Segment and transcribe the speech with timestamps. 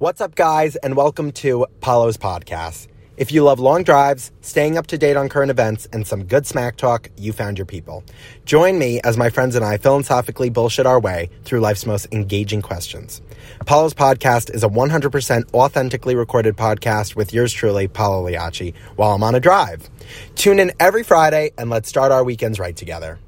[0.00, 2.86] What's up, guys, and welcome to Paolo's podcast.
[3.16, 6.46] If you love long drives, staying up to date on current events, and some good
[6.46, 8.04] smack talk, you found your people.
[8.44, 12.62] Join me as my friends and I philosophically bullshit our way through life's most engaging
[12.62, 13.20] questions.
[13.66, 19.24] Paolo's podcast is a 100% authentically recorded podcast with yours truly, Paolo Liacci, while I'm
[19.24, 19.90] on a drive.
[20.36, 23.18] Tune in every Friday and let's start our weekends right together.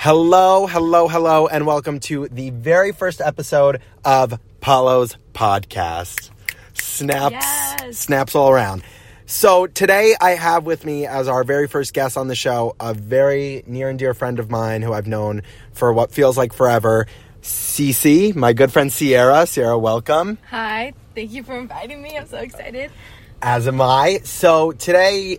[0.00, 6.30] Hello, hello, hello, and welcome to the very first episode of Paolo's podcast.
[6.74, 7.98] Snaps, Yes.
[7.98, 8.82] snaps all around.
[9.26, 12.94] So today I have with me as our very first guest on the show a
[12.94, 17.06] very near and dear friend of mine who I've known for what feels like forever,
[17.42, 19.46] Cece, my good friend Ciara.
[19.46, 20.38] Ciara, welcome.
[20.50, 22.16] Hi, thank you for inviting me.
[22.16, 22.90] I'm so excited.
[23.42, 24.20] As am I.
[24.24, 25.38] So today,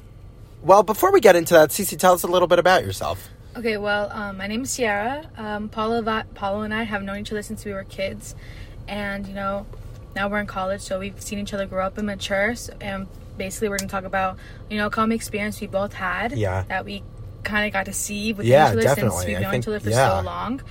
[0.64, 3.28] well, before we get into that, Cece, tell us a little bit about yourself.
[3.58, 5.28] Okay, well, um, my name is Ciara.
[5.36, 8.36] Um, Paolo, Va- Paolo and I have known each other since we were kids,
[8.90, 9.66] and you know,
[10.16, 12.56] now we're in college, so we've seen each other grow up and mature.
[12.56, 13.08] So, and
[13.38, 14.38] basically, we're gonna talk about
[14.70, 16.34] you know common experience we both had.
[16.34, 16.64] Yeah.
[16.68, 17.04] That we
[17.44, 19.12] kind of got to see with Yeah, each other definitely.
[19.18, 20.20] since we've I known think- each other for yeah.
[20.20, 20.62] so long.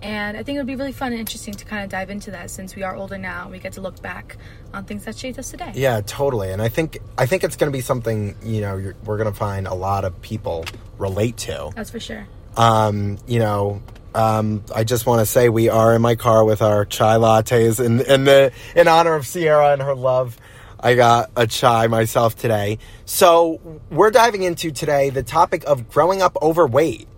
[0.00, 2.30] And I think it would be really fun and interesting to kind of dive into
[2.30, 3.42] that since we are older now.
[3.42, 4.36] and We get to look back
[4.72, 5.72] on things that shaped us today.
[5.74, 6.52] Yeah, totally.
[6.52, 9.32] And I think I think it's going to be something you know you're, we're going
[9.32, 10.66] to find a lot of people
[10.98, 11.70] relate to.
[11.74, 12.28] That's for sure.
[12.56, 13.82] Um, you know,
[14.14, 17.84] um, I just want to say we are in my car with our chai lattes
[17.84, 20.36] in in the in honor of Ciara and her love.
[20.80, 22.78] I got a chai myself today.
[23.04, 27.08] So we're diving into today the topic of growing up overweight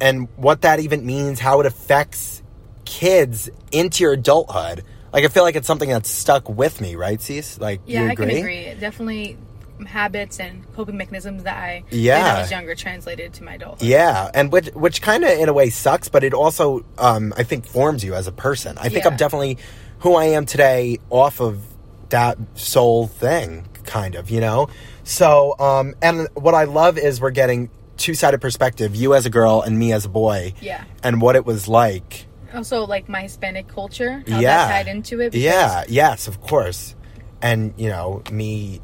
[0.00, 2.42] and what that even means, how it affects
[2.84, 4.84] kids into your adulthood.
[5.12, 7.58] Like I feel like it's something that's stuck with me, right, Cease?
[7.58, 8.26] Like Yeah, you I agree?
[8.26, 8.58] can agree.
[8.58, 9.36] It Definitely
[9.86, 12.34] habits and coping mechanisms that I did when Yeah.
[12.36, 13.88] I was younger translated to my adulthood.
[13.88, 17.42] Yeah, and which which kind of in a way sucks, but it also um, I
[17.42, 18.76] think forms you as a person.
[18.78, 19.10] I think Yeah.
[19.10, 19.58] I'm definitely
[20.00, 21.62] who I am today off of
[22.08, 24.68] that soul thing, kind of, you know.
[25.04, 29.30] So, um, and what I love is we're getting two sided perspective, you as a
[29.30, 30.84] girl and me as a boy, Yeah.
[31.02, 32.26] and what it was like.
[32.54, 35.34] Also, like my Hispanic culture, how yeah, that tied into it.
[35.34, 36.96] Yeah, yes, of course,
[37.42, 38.80] and you know me,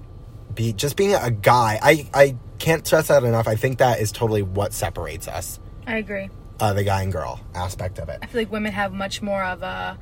[0.57, 1.79] be just being a guy.
[1.83, 3.47] I I can't stress that enough.
[3.47, 5.61] I think that is totally what separates us.
[5.87, 6.31] I agree.
[6.59, 8.19] uh, the guy and girl aspect of it.
[8.23, 9.99] I feel like women have much more of a.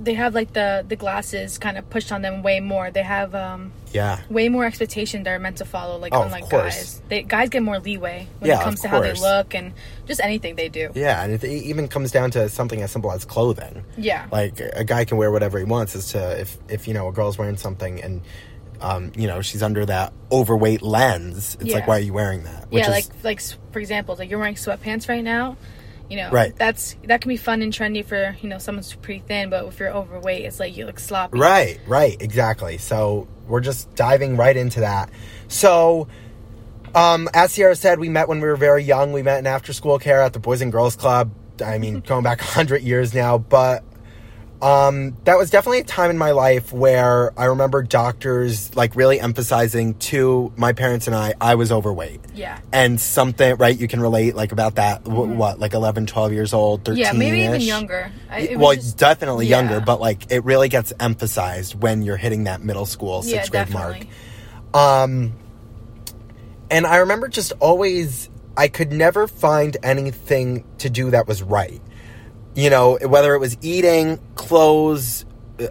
[0.00, 2.90] They have like the the glasses kind of pushed on them way more.
[2.90, 4.18] They have um Yeah.
[4.28, 5.96] way more expectation they're meant to follow.
[5.96, 6.74] Like Oh, unlike course.
[6.74, 9.72] guys, they guys get more leeway when Yeah, it comes to how they look and
[10.06, 10.90] just anything they do.
[10.96, 13.84] Yeah, and it even comes down to something as simple as clothing.
[13.96, 14.26] Yeah.
[14.32, 15.94] Like a guy can wear whatever he wants.
[15.94, 18.22] As to if if you know a girl's wearing something and
[18.80, 22.66] um, you know she's under that overweight lens, it's like why are you wearing that?
[22.70, 23.40] yeah, is- like like
[23.72, 25.56] for example, like you're wearing sweatpants right now.
[26.08, 26.56] You know, Right.
[26.56, 29.78] That's that can be fun and trendy for you know someone's pretty thin, but if
[29.78, 31.38] you're overweight, it's like you look sloppy.
[31.38, 32.78] right, right, exactly.
[32.78, 35.10] So we're just diving right into that.
[35.48, 36.08] So.
[36.92, 39.12] Um, as Ciara said, we met when we were very young.
[39.12, 41.30] We met in after school care at the Boys and Girls Club.
[41.64, 43.84] I mean, going back 100 years now, but
[44.62, 49.18] um, that was definitely a time in my life where I remember doctors like really
[49.18, 52.20] emphasizing to my parents and I, I was overweight.
[52.34, 52.58] Yeah.
[52.70, 56.52] And something, right, you can relate like about that, wh- what, like 11, 12 years
[56.52, 57.14] old, 13 Mm-hmm.
[57.14, 58.12] Yeah, maybe even younger.
[58.30, 59.60] I, Well, just- definitely yeah.
[59.60, 63.50] younger, but like it really gets emphasized when you're hitting that middle school, yeah, sixth
[63.52, 64.06] grade mark.
[64.74, 65.32] Um,
[66.70, 71.80] and I remember just always, I could never find anything to do that was right.
[72.54, 75.24] You know, whether it was eating, clothes,
[75.58, 75.68] uh,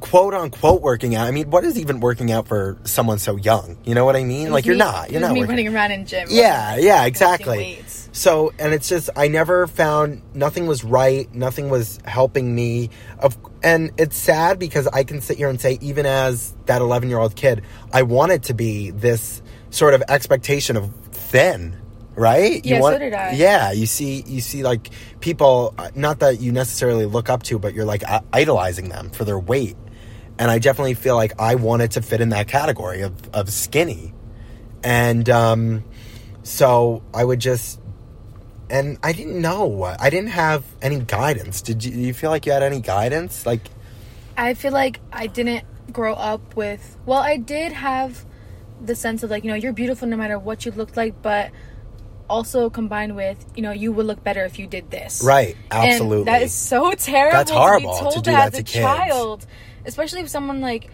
[0.00, 1.26] quote unquote working out.
[1.26, 3.78] I mean, what is even working out for someone so young?
[3.84, 4.50] You know what I mean?
[4.50, 5.50] Like was you're not, you're not me working.
[5.50, 6.28] running around in gym.
[6.30, 7.82] Yeah, yeah, exactly.
[8.12, 12.90] So, and it's just I never found nothing was right, nothing was helping me.
[13.18, 17.36] Of and it's sad because I can sit here and say even as that 11-year-old
[17.36, 17.62] kid,
[17.92, 21.76] I wanted to be this sort of expectation of thin,
[22.20, 22.64] right?
[22.64, 23.32] Yeah, so did I.
[23.32, 27.58] Yeah, you see you see like people uh, not that you necessarily look up to,
[27.58, 29.76] but you're like i- idolizing them for their weight.
[30.38, 34.12] And I definitely feel like I wanted to fit in that category of of skinny.
[34.84, 35.84] And um
[36.42, 37.80] so I would just
[38.68, 39.82] and I didn't know.
[39.82, 41.60] I didn't have any guidance.
[41.62, 43.44] Did you, you feel like you had any guidance?
[43.44, 43.62] Like,
[44.36, 46.96] I feel like I didn't grow up with.
[47.04, 48.24] Well, I did have
[48.80, 51.50] the sense of like you know you're beautiful no matter what you look like, but
[52.30, 55.22] also combined with you know you would look better if you did this.
[55.22, 55.56] right?
[55.70, 56.24] And Absolutely.
[56.24, 57.36] that is so terrible.
[57.38, 58.84] That's horrible to to be told do as that a to kids.
[58.84, 59.46] child,
[59.84, 60.88] especially if someone like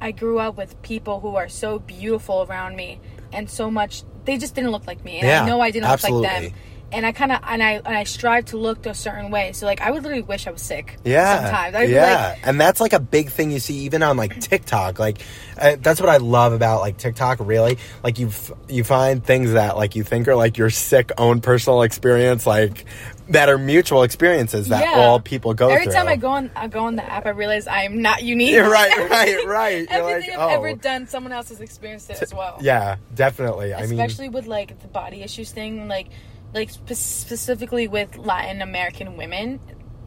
[0.00, 3.00] I grew up with people who are so beautiful around me
[3.32, 4.02] and so much.
[4.24, 6.52] They just didn't look like me, and Yeah, I know I didn't look like them.
[6.92, 9.52] And I kind of and I and I strive to look a certain way.
[9.52, 10.98] So like I would literally wish I was sick.
[11.04, 14.16] Yeah, sometimes I'd yeah, like, and that's like a big thing you see even on
[14.16, 14.98] like TikTok.
[14.98, 15.18] Like
[15.58, 17.38] uh, that's what I love about like TikTok.
[17.40, 21.12] Really, like you f- you find things that like you think are like your sick
[21.18, 22.86] own personal experience, like
[23.30, 25.00] that are mutual experiences that Yeah.
[25.00, 25.92] all people go Every through.
[25.92, 28.24] Every time I go on, I go on the app, I realize I am not
[28.24, 28.52] unique.
[28.54, 29.86] Yeah, right, right, right.
[29.88, 30.64] Everything like, I've oh.
[30.64, 32.58] ever done, someone else has experienced it as well.
[32.60, 33.72] Yeah, definitely.
[33.72, 36.08] I mean, especially with like the body issues thing, like
[36.54, 39.60] like spe- specifically with Latin American women,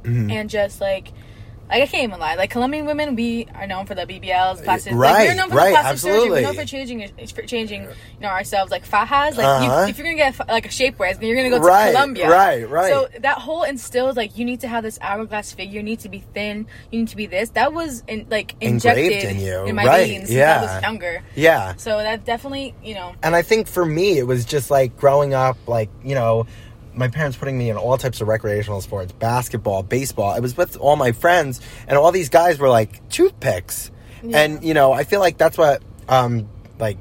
[0.04, 0.32] Mm-hmm.
[0.32, 1.10] and just like.
[1.70, 2.36] Like I can't even lie.
[2.36, 4.94] Like Colombian women, we are known for the BBLs, plastic.
[4.94, 6.14] Right, like, we're known for right, the plastic surgery.
[6.18, 6.42] absolutely.
[6.42, 7.90] We're known for changing, for changing, you
[8.20, 8.70] know, ourselves.
[8.72, 9.38] Like fajas.
[9.38, 9.84] Like Uh-huh.
[9.86, 12.30] you, if you're gonna get like a shapewear, then you're gonna go to Right, Colombia.
[12.30, 12.90] right, right.
[12.92, 15.78] So that whole instills like you need to have this hourglass figure.
[15.78, 16.68] You need to be thin.
[16.92, 17.50] You need to be this.
[17.52, 20.82] That was in, like Engraved injected in you, in my right, veins since I was
[20.84, 21.24] younger.
[21.34, 21.76] yeah.
[21.78, 25.34] So that definitely, you know, And I think for me, it was just like growing
[25.34, 26.46] up, like, you know,
[26.96, 30.32] my parents putting me in all types of recreational sports basketball, baseball.
[30.32, 33.92] I was with all my friends, and all these guys were like toothpicks.
[34.24, 34.40] Yeah.
[34.40, 36.48] And, you know, I feel like that's what, um,
[36.80, 36.98] like,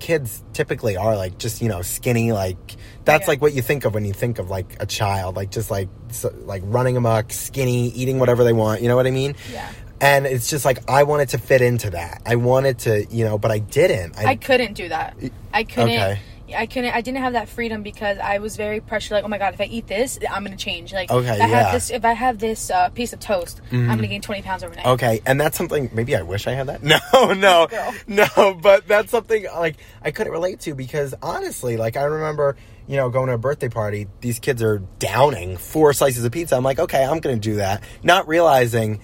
[0.00, 2.56] kids typically are like just you know skinny like
[3.04, 3.30] that's Yeah.
[3.30, 5.88] like what you think of when you think of like a child like just like
[6.12, 9.68] so, like running amok skinny eating whatever they want you know what i mean Yeah.
[10.00, 13.38] and it's just like i wanted to fit into that i wanted to you know
[13.38, 15.16] but i didn't I couldn't do that.
[15.52, 15.90] I couldn't.
[15.90, 16.20] Okay.
[16.56, 16.94] I couldn't.
[16.94, 19.12] I didn't have that freedom because I was very pressured.
[19.12, 20.92] Like, oh my god, if I eat this, I'm gonna change.
[20.92, 21.44] Like, Okay, if I yeah.
[21.44, 21.54] Mm-hmm.
[21.54, 24.64] have this, if I have this uh, piece of toast, I'm gonna gain 20 pounds
[24.64, 24.86] overnight.
[24.86, 26.82] Okay, and that's something maybe I wish I had that.
[27.12, 27.68] No, no,
[28.06, 32.56] no, but that's something like I couldn't relate to because honestly, like I remember,
[32.86, 36.56] you know, going to a birthday party, these kids are downing four slices of pizza.
[36.56, 39.00] I'm like, okay, I'm going to do that, not realizing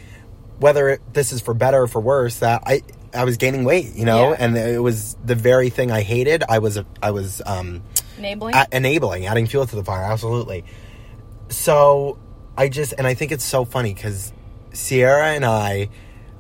[0.59, 2.83] whether it, this is for better or for worse that I
[3.15, 4.37] I was gaining weight, you know, Yeah.
[4.39, 6.43] and it was the very thing I hated.
[6.49, 7.83] I was I was um
[8.19, 8.55] Enabling.
[8.55, 10.65] a- enabling, adding fuel to the fire, absolutely.
[11.49, 12.19] So
[12.57, 14.33] I just, and I think it's so funny because
[14.73, 15.89] Ciara and I,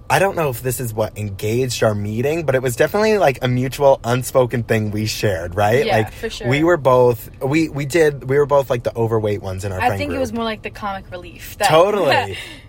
[0.08, 3.38] I don't know if this is what engaged our meeting, but it was definitely like
[3.42, 5.86] a mutual unspoken thing we shared, right?
[5.86, 6.48] Yeah, like for sure.
[6.48, 9.80] we were both, we we did, we were both like the overweight ones in our
[9.80, 11.56] I think it was more like the comic relief.
[11.58, 12.36] That, Totally.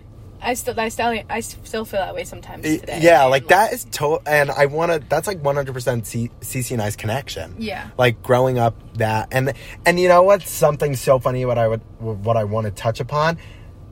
[0.45, 2.99] I still, I still, I still feel that way sometimes today.
[3.01, 4.99] Yeah, like that is to and I want to.
[5.09, 7.55] That's like one hundred percent CC and I's connection.
[7.57, 7.89] Yeah.
[7.97, 9.53] like growing up that and
[9.85, 10.43] and you know what?
[10.43, 11.43] something so funny?
[11.45, 13.37] What I would what I want to touch upon.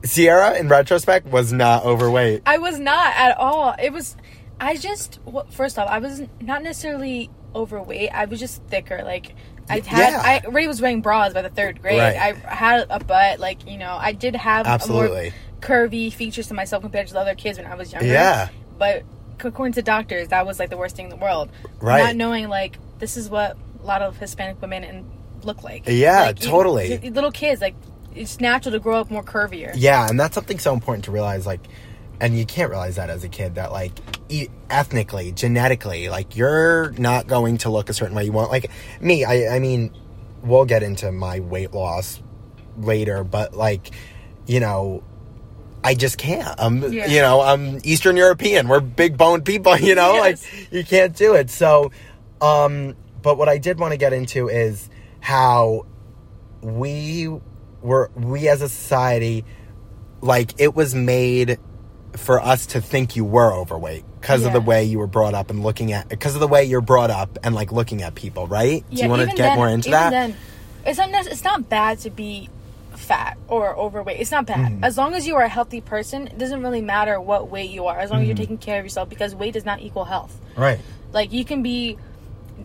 [0.06, 2.42] Ciara, in retrospect, was not overweight.
[2.46, 3.74] I was not at all.
[3.82, 4.16] It was,
[4.60, 5.18] I just,
[5.50, 8.10] first off, I was not necessarily overweight.
[8.12, 9.00] I was just thicker.
[9.02, 9.34] Like,
[9.68, 10.22] I had, Yeah.
[10.22, 11.98] I already was wearing bras by the third grade.
[11.98, 12.16] Right.
[12.16, 15.30] I had a butt, like, you know, I did have Absolutely.
[15.30, 15.32] more
[15.64, 18.06] curvy features to myself compared to the other kids when I was younger.
[18.06, 18.48] Yeah.
[18.78, 19.02] But
[19.40, 21.50] according to doctors, that was like the worst thing in the world.
[21.80, 22.02] Right.
[22.04, 25.10] Not knowing, like, this is what a lot of Hispanic women and
[25.42, 25.84] look like.
[25.86, 26.94] Yeah, Like, totally.
[27.02, 27.74] you- little kids, like,
[28.14, 29.72] it's natural to grow up more curvier.
[29.74, 31.46] Yeah, and that's something so important to realize.
[31.46, 31.60] Like,
[32.20, 33.92] and you can't realize that as a kid that like
[34.28, 38.52] e- ethnically, genetically, like you're not going to look a certain way you want.
[38.52, 38.70] Like
[39.00, 39.90] me, I I mean,
[40.44, 42.22] we'll get into my weight loss
[42.78, 43.90] later, but like,
[44.46, 45.02] you know.
[45.84, 46.54] I just can't.
[46.58, 47.06] I'm, Yeah.
[47.06, 48.66] you know, I'm Eastern European.
[48.68, 50.42] We're big boned people, you know, Yes.
[50.42, 51.50] like you can't do it.
[51.50, 51.92] So,
[52.40, 54.88] um, but what I did want to get into is
[55.20, 55.84] how
[56.62, 57.28] we
[57.82, 59.44] were, we as a society,
[60.22, 61.58] like it was made
[62.16, 65.50] for us to think you were overweight because of the way you were brought up
[65.50, 68.46] and looking at, because of the way you're brought up and like looking at people,
[68.46, 68.84] right?
[68.90, 70.10] do you want to get then- more into that?
[70.10, 70.34] Then,
[70.86, 71.26] it's not.
[71.26, 72.48] It's not bad to be
[72.98, 74.20] fat or overweight.
[74.20, 74.84] It's not bad Mm-hmm.
[74.84, 76.26] as long as you are a healthy person.
[76.28, 78.28] It doesn't really matter what weight you are, as long as Mm-hmm.
[78.28, 79.08] you're taking care of yourself.
[79.08, 80.38] Because weight does not equal health.
[80.56, 80.78] right.
[81.12, 81.96] Like you can be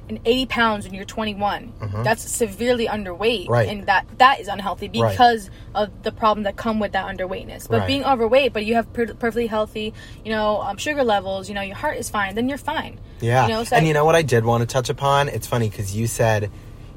[0.07, 1.71] an 80 pounds when you're 21.
[2.03, 3.51] That's severely underweight, Mm-hmm.
[3.51, 3.69] Right.
[3.69, 5.11] and that that is unhealthy Right.
[5.11, 7.67] because of the problem that come with that underweightness.
[7.67, 7.87] But Right.
[7.87, 9.93] being overweight, but you have per- perfectly healthy,
[10.25, 12.99] you know, um, sugar levels, you know, your heart is fine, then you're fine.
[13.19, 13.43] Yeah.
[13.47, 15.27] You know, so and I- you know what I did want to touch upon?
[15.29, 16.49] It's funny because you said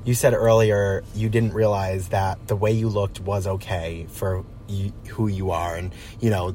[0.04, 4.92] you said earlier you didn't realize that the way you looked was okay for you,
[5.08, 6.54] who you are, and you know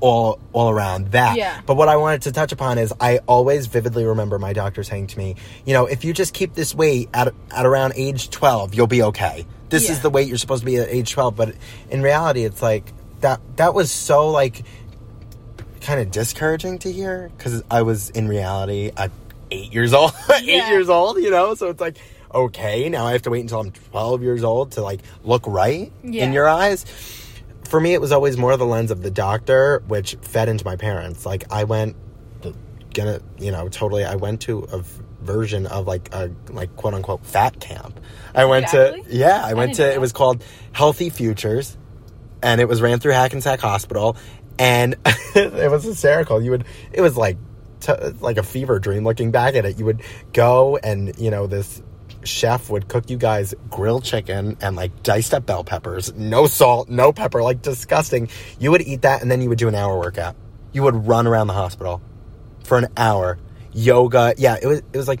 [0.00, 1.36] all all around that.
[1.36, 1.60] Yeah.
[1.66, 5.08] But what I wanted to touch upon is I always vividly remember my doctor saying
[5.08, 8.74] to me, you know, if you just keep this weight at at around age 12,
[8.74, 9.46] you'll be okay.
[9.68, 11.54] This is the weight you're supposed to be at age 12, but
[11.90, 14.62] in reality it's like that that was so like
[15.80, 19.10] kind of discouraging to hear because I was in reality at
[19.50, 21.54] eight years old, eight years old, you know.
[21.54, 21.96] So it's like,
[22.34, 25.92] okay, now I have to wait until I'm twelve years old to like look right
[26.04, 26.24] Yeah.
[26.24, 26.84] in your eyes.
[27.68, 30.76] For me, it was always more the lens of the doctor, which fed into my
[30.76, 31.26] parents.
[31.26, 31.96] Like I went,
[32.94, 34.04] gonna, you know, totally.
[34.04, 34.82] I went to a
[35.22, 37.98] version of like a like quote unquote fat camp.
[38.34, 39.02] I went Exactly?
[39.02, 41.76] to yeah, I went to know it was called Healthy Futures,
[42.42, 44.16] and it was ran through Hackensack Hospital,
[44.58, 44.94] and
[45.34, 46.40] it was hysterical.
[46.42, 47.36] You would it was like
[47.80, 49.78] t- like a fever dream looking back at it.
[49.78, 50.02] You would
[50.32, 51.82] go and you know this
[52.24, 56.88] chef would cook you guys grilled chicken and like diced up bell peppers, no salt,
[56.88, 58.28] no pepper, like disgusting.
[58.58, 60.36] You would eat that and then you would do an hour workout.
[60.72, 62.02] You would run around the hospital
[62.64, 63.38] for an hour.
[63.72, 65.20] Yoga, yeah, it was it was like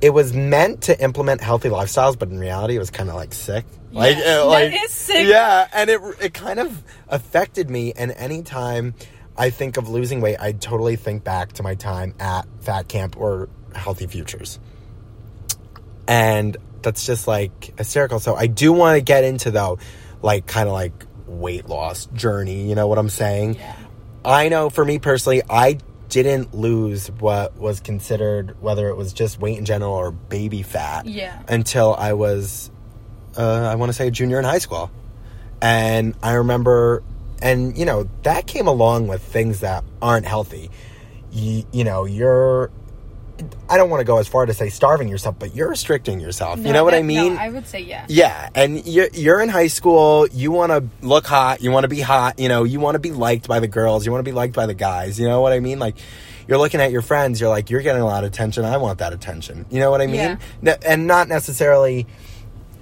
[0.00, 3.34] it was meant to implement healthy lifestyles, but in reality, it was kind of like
[3.34, 3.64] sick.
[3.90, 5.26] Like, Yeah, uh, that like is sick.
[5.26, 7.92] Yeah, and it it kind of affected me.
[7.94, 8.94] And anytime
[9.38, 13.16] I think of losing weight, I totally think back to my time at Fat Camp
[13.16, 14.58] or Healthy Futures,
[16.06, 18.18] and that's just like hysterical.
[18.20, 19.78] So I do want to get into though,
[20.22, 20.92] like kind of like
[21.26, 22.68] weight loss journey.
[22.68, 23.54] You know what I'm saying?
[23.54, 23.76] Yeah.
[24.24, 25.78] I know for me personally, I
[26.08, 31.06] didn't lose what was considered whether it was just weight in general or baby fat
[31.06, 31.38] Yeah.
[31.48, 32.70] until I was,
[33.36, 34.90] uh, I want to say, a junior in high school.
[35.60, 37.02] And I remember,
[37.42, 40.70] and you know, that came along with things that aren't healthy.
[41.30, 42.70] You, you know, you're,
[43.68, 46.58] I don't want to go as far to say starving yourself, but you're restricting yourself.
[46.58, 47.34] you know what I mean?
[47.34, 48.06] No, I would say yeah.
[48.08, 50.26] Yeah, and you're, you're in high school.
[50.28, 51.60] You want to look hot.
[51.62, 52.38] You want to be hot.
[52.38, 54.06] You know, you want to be liked by the girls.
[54.06, 55.20] You want to be liked by the guys.
[55.20, 55.78] You know what I mean?
[55.78, 55.96] Like,
[56.48, 57.40] you're looking at your friends.
[57.40, 58.64] You're like, you're getting a lot of attention.
[58.64, 59.66] I want that attention.
[59.70, 60.14] You know what I mean?
[60.16, 60.36] Yeah.
[60.62, 62.06] Ne- And not necessarily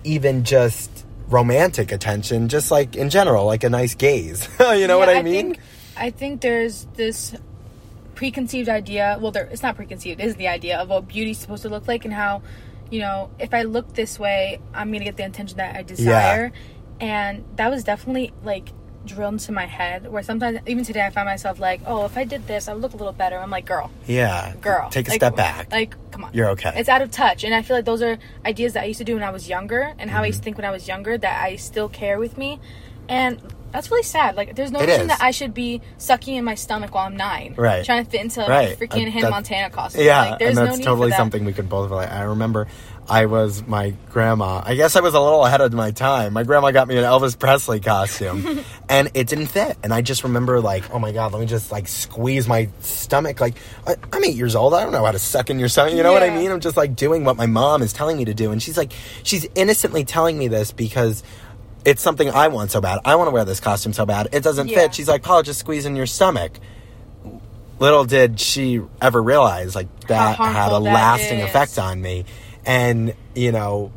[0.04, 4.48] even just romantic attention, just like in general, like a nice gaze.
[4.60, 5.54] you know what Yeah, I mean?
[5.54, 5.60] Think,
[5.96, 7.34] I think there's this
[8.14, 9.18] preconceived idea.
[9.20, 10.20] Well, there it's not preconceived.
[10.20, 12.42] It is the idea of what beauty's supposed to look like and how,
[12.90, 16.52] you know, if I look this way, I'm gonna get the attention that I desire.
[17.00, 18.70] And that was definitely like
[19.06, 20.10] drilled into my head.
[20.10, 22.82] Where sometimes, even today, I find myself like, oh, if I did this, I would
[22.82, 23.38] look a little better.
[23.38, 24.54] I'm like, girl, yeah.
[24.60, 25.70] girl, Take a like, step back.
[25.72, 26.72] Like, come on, You're okay.
[26.76, 29.04] It's out of touch, and I feel like those are ideas that I used to
[29.04, 30.26] do when I was younger, and how I Mm-hmm.
[30.26, 32.60] used to think when I was younger that I still care with me,
[33.08, 33.40] and
[33.76, 34.36] that's really sad.
[34.36, 35.08] Like, there's no It reason is.
[35.08, 37.84] that I should be sucking in my stomach while I'm nine, Right.
[37.84, 38.78] Trying to fit into like, Right.
[38.78, 40.02] freaking Uh, Hannah Montana costume.
[40.04, 41.16] Yeah, like, there's and that's no totally that.
[41.18, 42.08] something we could both relate.
[42.10, 42.66] I remember
[43.08, 44.62] I was my grandma.
[44.64, 46.32] I guess I was a little ahead of my time.
[46.32, 49.76] My grandma got me an Elvis Presley costume, and it didn't fit.
[49.84, 53.40] And I just remember like, oh my god, let me just like squeeze my stomach.
[53.40, 53.54] Like
[53.86, 54.74] I, I'm eight years old.
[54.74, 55.94] I don't know how to suck in your stomach.
[55.94, 56.50] You know what I mean?
[56.50, 58.92] I'm just like doing what my mom is telling me to do, and she's like,
[59.22, 61.22] she's innocently telling me this because.
[61.86, 62.98] It's something I want so bad.
[63.04, 64.28] I want to wear this costume so bad.
[64.32, 64.80] It doesn't Yeah.
[64.80, 64.94] fit.
[64.96, 66.58] She's like, Paul, just squeeze in your stomach
[67.78, 71.44] little did she ever realize like that had a that lasting is.
[71.44, 72.24] effect on me
[72.64, 73.92] and you know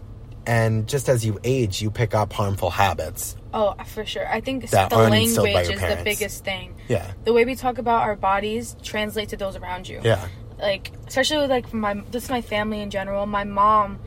[0.45, 4.27] and just as you age you pick up harmful habits Oh, for sure.
[4.31, 6.01] I think the aren't instilled by language is parents.
[6.01, 6.75] the biggest thing.
[6.89, 10.01] yeah The way we talk about our bodies translate to those around you.
[10.03, 10.27] yeah
[10.59, 13.97] like especially with like my just my family in general my mom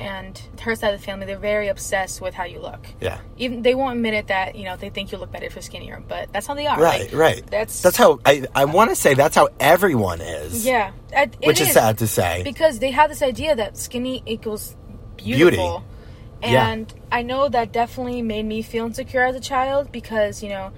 [0.00, 2.86] and her side of the family they're very obsessed with how you look.
[3.00, 3.20] Yeah.
[3.36, 5.62] Even they won't admit it that you know they think you look better if you're
[5.62, 6.80] skinnier but that's how they are.
[6.80, 7.46] Right Like, right.
[7.50, 10.64] that's that's how i i want to say that's how everyone is.
[10.66, 10.92] Yeah.
[11.12, 12.42] It- it which is, sad to say.
[12.42, 14.74] Because they have this idea that skinny equals
[15.16, 15.84] beautiful.
[16.42, 16.68] Yeah.
[16.70, 20.72] and i know that definitely made me feel insecure as a child because you know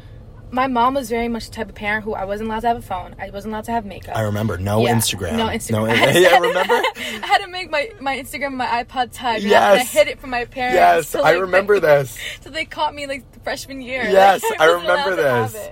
[0.55, 2.77] my mom was very much the type of parent who I wasn't allowed to have
[2.77, 3.15] a phone.
[3.21, 4.17] I wasn't allowed to have makeup.
[4.17, 4.95] i remember no Yeah.
[4.95, 5.97] instagram No Instagram.
[6.23, 9.43] yeah remember I had to make my, my Instagram my iPod Touch.
[9.43, 9.73] I- Yes.
[9.73, 10.75] And I hid it from my parents.
[10.77, 14.05] yes till, i like, remember this So they caught me like the freshman year.
[14.05, 15.71] Yes, Like, I wasn't remember this.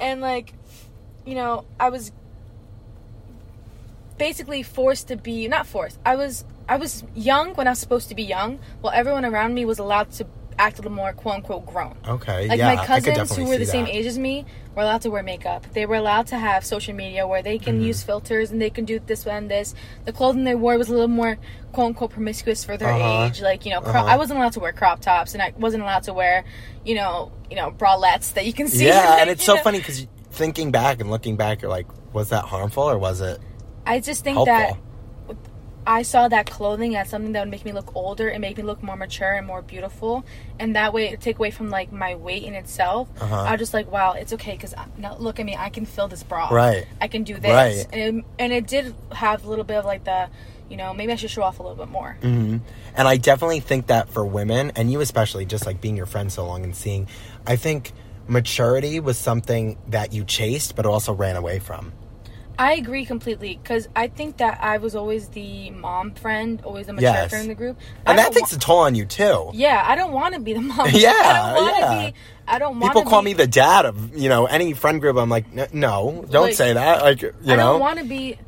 [0.00, 0.54] And like,
[1.26, 2.12] you know, I was
[4.18, 5.98] basically forced to be not forced.
[6.06, 9.54] I was I was young when I was supposed to be young, while everyone around
[9.54, 10.26] me was allowed to
[10.66, 11.96] act a little more quote unquote grown.
[12.06, 13.94] okay Like yeah my cousins who were the same that.
[13.94, 15.66] age as me were allowed to wear makeup.
[15.72, 17.84] They were allowed to have social media where they can Mm-hmm.
[17.90, 19.74] use filters and they can do this and this.
[20.06, 21.36] The clothing they wore was a little more
[21.72, 23.24] quote unquote promiscuous for their Uh-huh.
[23.26, 23.42] age.
[23.42, 24.06] Like, you know, cro- Uh-huh.
[24.14, 26.44] I wasn't allowed to wear crop tops and I wasn't allowed to wear,
[26.84, 28.86] you know, you know, bralettes that you can see.
[28.86, 29.62] yeah like, and it's so know.
[29.62, 33.38] funny because thinking back and looking back you're like was that harmful or was it
[33.84, 34.76] I just think helpful that
[35.86, 38.62] I saw that clothing as something that would make me look older and make me
[38.62, 40.24] look more mature and more beautiful,
[40.58, 43.08] and that way take away from like my weight in itself.
[43.20, 43.34] Uh-huh.
[43.34, 46.06] I was just like, wow, it's okay because now look at me, I can fill
[46.08, 46.48] this bra.
[46.50, 46.86] Right.
[47.00, 47.86] I can do this, Right.
[47.92, 50.28] and it, and it did have a little bit of like the,
[50.70, 52.16] you know, maybe I should show off a little bit more.
[52.22, 52.58] hmm
[52.94, 56.30] And I definitely think that for women, and you especially, just like being your friend
[56.32, 57.08] so long and seeing,
[57.46, 57.92] I think
[58.28, 61.92] maturity was something that you chased but also ran away from.
[62.62, 66.92] I agree completely because I think that I was always the mom friend, always the
[66.92, 67.30] mature Yes.
[67.30, 67.76] friend in the group.
[68.06, 69.50] And I that takes wa- a toll on you too.
[69.52, 70.88] yeah, I don't want to be the mom.
[70.92, 72.10] Yeah, I don't want to yeah.
[72.10, 72.14] be.
[72.46, 72.92] I don't want.
[72.94, 75.16] People call be, me the dad of, you know, any friend group.
[75.16, 77.02] I'm like, no, don't Like, say that.
[77.02, 77.72] Like, you I know?
[77.72, 78.38] don't want to be.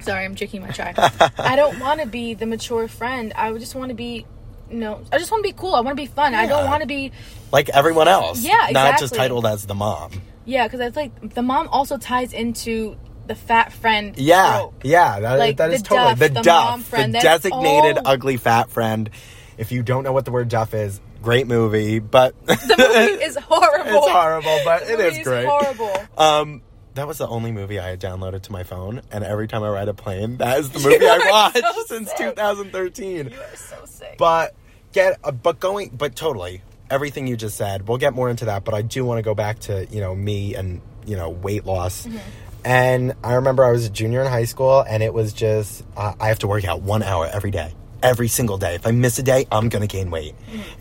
[0.00, 0.92] Sorry, I'm drinking my chai.
[1.38, 3.32] I don't want to be the mature friend.
[3.36, 4.24] I just want to be,
[4.70, 5.74] you know, I just want to be cool.
[5.74, 6.34] I want to be fun.
[6.34, 7.12] I don't want to be,
[7.52, 8.42] Like everyone else.
[8.42, 8.74] Yeah, exactly.
[8.74, 10.10] Not just titled as the mom.
[10.46, 14.14] Yeah, because I feel like the mom also ties into the fat friend.
[14.16, 14.80] Yeah, trope.
[14.84, 17.98] yeah, that, Like, that is the totally duff, the, the duff, mom friend, the designated
[17.98, 19.10] all- ugly fat friend.
[19.58, 23.36] If you don't know what the word duff is, great movie, but The movie is
[23.42, 23.90] horrible.
[23.98, 25.46] it's horrible, but it is great.
[25.46, 25.92] horrible.
[26.16, 26.62] Um,
[26.94, 29.68] that was the only movie I had downloaded to my phone, and every time I
[29.70, 32.36] ride a plane, that is the movie You I are watched so since sick.
[32.36, 33.30] 2013.
[33.30, 34.16] You are so sick.
[34.18, 34.54] But
[34.92, 37.88] get, uh, but going, but totally everything you just said.
[37.88, 40.14] We'll get more into that, but I do want to go back to you know
[40.14, 42.06] me and you know weight loss.
[42.06, 42.18] Mm-hmm.
[42.64, 46.14] And I remember I was a junior in high school, and it was just uh,
[46.18, 48.74] I have to work out one hour every day, every single day.
[48.74, 50.34] If I miss a day, I'm gonna gain weight,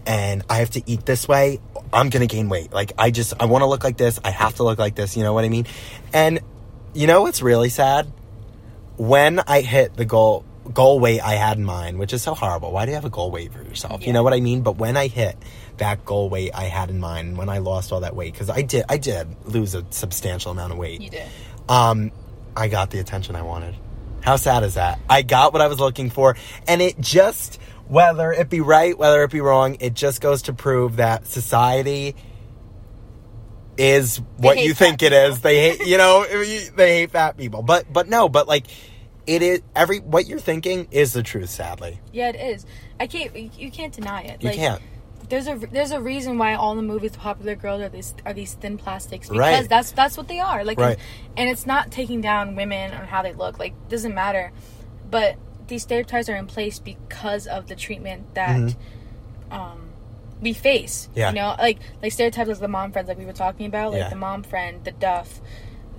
[0.05, 1.59] and I have to eat this way.
[1.93, 2.73] I'm gonna gain weight.
[2.73, 4.19] Like I just I want to look like this.
[4.23, 5.15] I have to look like this.
[5.15, 5.67] You know what I mean?
[6.13, 6.39] And
[6.93, 8.11] you know what's really sad?
[8.97, 12.71] When I hit the goal goal weight I had in mind, which is so horrible.
[12.71, 14.05] Why do you have a goal weight for yourself?
[14.05, 14.61] You know what I mean?
[14.61, 15.37] But when I hit
[15.79, 18.61] that goal weight I had in mind, when I lost all that weight, because I
[18.61, 21.27] did, I did lose a substantial amount of weight you did.
[21.69, 22.11] um,
[22.55, 23.75] I got the attention I wanted.
[24.21, 24.99] How sad is that?
[25.09, 26.35] I got what I was looking for,
[26.67, 30.53] and it just, whether it be right, whether it be wrong, it just goes to
[30.53, 32.15] prove that society
[33.77, 35.41] is what you think it is.
[35.41, 36.25] They hate, you know,
[36.75, 37.61] they hate fat people.
[37.61, 38.65] But, but no, but like,
[39.27, 41.49] it is every what you're thinking is the truth.
[41.49, 42.65] Sadly, Yeah, it is.
[42.99, 43.35] I can't.
[43.35, 44.43] You can't deny it.
[44.43, 44.81] you like, can't.
[45.29, 48.53] There's a there's a reason why all the movies popular girls are these are these
[48.53, 49.69] thin plastics because Right.
[49.69, 50.63] that's that's what they are.
[50.63, 50.97] Like, Right.
[51.37, 53.57] and it's not taking down women or how they look.
[53.59, 54.51] Like, doesn't matter.
[55.09, 55.35] But
[55.67, 58.75] these stereotypes are in place because of the treatment that
[59.51, 59.89] um,
[60.41, 61.07] we face.
[61.09, 61.19] Mm-hmm.
[61.19, 61.29] Yeah.
[61.29, 63.99] You know, like like stereotypes like the mom friends like we were talking about, like
[64.01, 64.09] Yeah.
[64.09, 65.41] the mom friend, the duff,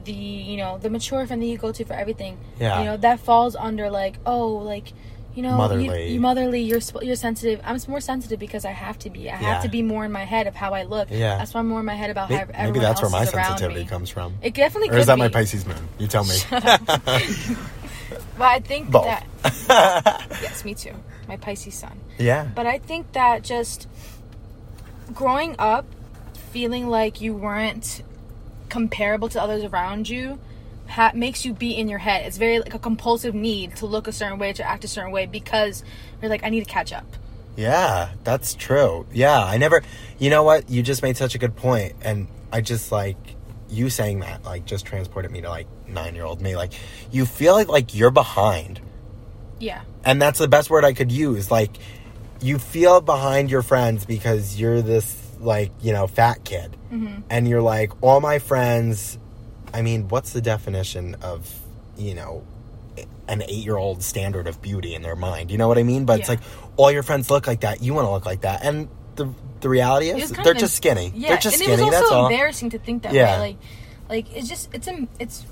[0.05, 2.39] the you know the mature friend that you go to for everything.
[2.61, 2.79] Yeah.
[2.81, 4.93] You know that falls under like oh like.
[5.37, 6.07] You know, Motherly.
[6.09, 6.63] You, you motherly.
[6.63, 7.61] You're you're sensitive.
[7.63, 9.29] I'm more sensitive because I have to be.
[9.31, 9.53] I Yeah.
[9.53, 11.09] have to be more in my head of how I look.
[11.11, 11.37] Yeah.
[11.37, 13.25] That's why I'm more in my head about May- how Maybe, everyone that's where my
[13.27, 13.87] sensitivity me.
[13.87, 14.35] comes from.
[14.41, 15.21] It definitely Or is that be.
[15.21, 15.89] my Pisces moon?
[15.99, 16.37] You tell me.
[16.51, 17.01] But
[18.41, 19.05] I think Both.
[19.05, 19.27] that
[20.43, 20.95] yes, me too.
[21.29, 22.01] My Pisces sun.
[22.19, 22.49] yeah.
[22.55, 23.87] But I think that just
[25.13, 25.85] growing up
[26.51, 28.03] feeling like you weren't
[28.71, 30.39] comparable to others around you
[30.89, 32.27] ha- makes you be in your head.
[32.27, 35.13] It's very like a compulsive need to look a certain way, to act a certain
[35.13, 35.83] way because
[36.21, 37.07] you're like, I need to catch up.
[37.57, 39.07] Yeah, that's true.
[39.13, 39.83] Yeah, I never.
[40.19, 40.69] You know what?
[40.69, 43.17] You just made such a good point, and I just like
[43.71, 44.45] you saying that.
[44.45, 46.55] Like, just transported me to like nine year old me.
[46.57, 46.73] Like,
[47.11, 48.81] you feel like like you're behind,
[49.59, 49.81] Yeah.
[50.05, 51.51] and that's the best word I could use.
[51.51, 51.77] Like,
[52.43, 57.23] you feel behind your friends because you're this like you know fat kid, Mm-hmm.
[57.31, 59.19] and you're like all my friends.
[59.77, 61.41] I mean, what's the definition of
[61.99, 62.43] you know
[63.29, 65.51] an eight year old standard of beauty in their mind?
[65.51, 66.05] You know what I mean?
[66.07, 66.41] But it's like
[66.77, 67.83] all your friends look like that.
[67.83, 69.29] You want to look like that, and the
[69.61, 71.13] the reality is they're just skinny.
[71.15, 71.83] Yeah, they're just and skinny.
[71.83, 72.27] it was that's also all.
[72.29, 73.41] embarrassing to think that Yeah.
[73.41, 73.57] way.
[74.09, 75.45] Like, like it's just it's it's.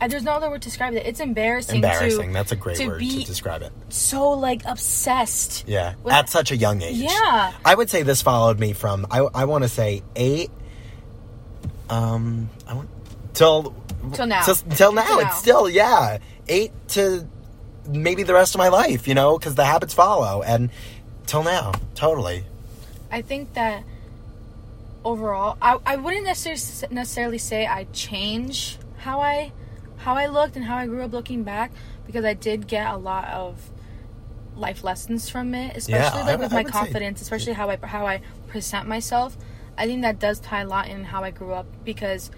[0.00, 1.04] uh, There's no other word to describe it.
[1.06, 1.76] It's embarrassing.
[1.76, 2.28] Embarrassing.
[2.28, 3.72] To, That's a great to word be to describe it.
[3.90, 5.64] so like obsessed.
[5.68, 6.96] Yeah, with- at such a young age.
[6.96, 7.52] Yeah.
[7.64, 10.50] I would say this followed me from I I want to say eight.
[11.90, 12.88] Um, I want
[13.40, 13.74] till
[14.16, 14.42] Till now.
[14.46, 15.26] Till, till now, Till now.
[15.28, 17.26] it's still yeah eight to
[17.88, 19.02] maybe the rest of my life.
[19.08, 20.70] You know, because the habits follow, and
[21.26, 22.44] till now, totally.
[23.10, 23.82] I think that
[25.04, 29.52] overall, I, I wouldn't necessarily necessarily say I change how I
[29.98, 31.70] how I looked and how I grew up looking back
[32.06, 33.70] because I did get a lot of
[34.56, 37.52] life lessons from it, especially I like would- with I my would say- confidence, especially
[37.52, 39.36] how I how I present myself.
[39.78, 42.30] I think that does tie a lot in how I grew up because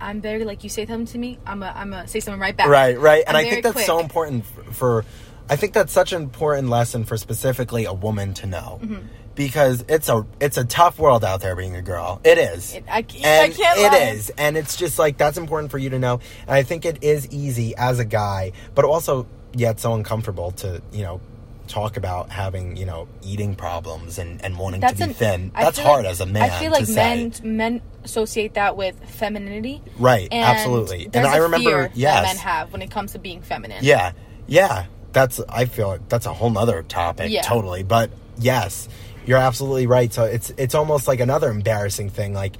[0.00, 2.56] I'm very like you say something to me, I'm a I'm a say something right
[2.56, 2.68] back.
[2.68, 3.24] Right, right.
[3.26, 5.04] And I'm I think that's so important f- for,
[5.48, 8.80] I think that's such an important lesson for specifically a woman to know.
[8.82, 9.06] Mm-hmm.
[9.34, 12.20] Because it's a it's a tough world out there being a girl.
[12.24, 12.74] It is.
[12.74, 14.10] It- I, can't- and I can't it lie.
[14.10, 14.30] is.
[14.30, 16.14] And it's just like that's important for you to know.
[16.42, 20.82] And I think it is easy as a guy, but also yet so uncomfortable to,
[20.92, 21.20] you know,
[21.68, 25.52] talk about having, you know, eating problems and, and wanting That's to be an- thin.
[25.54, 26.42] I That's hard like- as a man.
[26.42, 27.44] I feel like men say.
[27.44, 29.82] men associate that with femininity.
[29.98, 31.08] Right, And absolutely.
[31.14, 32.24] And I remember- yes.
[32.24, 33.78] men have when it comes to being feminine.
[33.82, 34.12] Yeah,
[34.46, 34.86] yeah.
[35.12, 37.30] That's I feel like that's a whole nother topic.
[37.30, 37.42] Yeah.
[37.42, 37.82] Totally.
[37.82, 38.88] But yes,
[39.26, 40.12] you're absolutely right.
[40.12, 42.34] So it's it's almost like another embarrassing thing.
[42.34, 42.56] Like,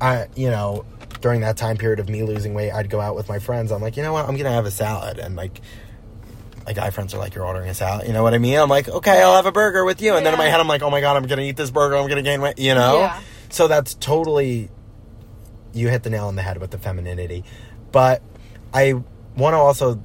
[0.00, 0.84] I you know
[1.20, 3.72] during that time period of me losing weight, I'd go out with my friends.
[3.72, 5.60] I'm like, you know what, I'm gonna have a salad, and like.
[6.66, 8.58] My guy friends are like, "You're ordering a salad," you know what I mean?
[8.58, 10.68] I'm like, "Okay, I'll have a burger with you," and then in my head, I'm
[10.68, 11.96] like, "Oh my god, I'm gonna eat this burger.
[11.96, 13.00] I'm gonna gain weight," you know?
[13.00, 13.20] Yeah.
[13.50, 14.70] So that's totally
[15.72, 17.44] you hit the nail on the head with the femininity.
[17.92, 18.22] But
[18.72, 18.94] I
[19.36, 20.00] want to also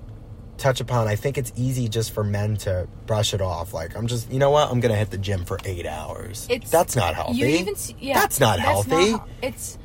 [0.58, 3.74] touch upon, I think it's easy just for men to brush it off.
[3.74, 4.70] Like, I'm just, you know what?
[4.70, 6.46] I'm gonna hit the gym for eight hours.
[6.50, 7.38] It's that's not healthy.
[7.38, 9.12] You even see, yeah, that's not healthy.
[9.12, 9.78] hel- it's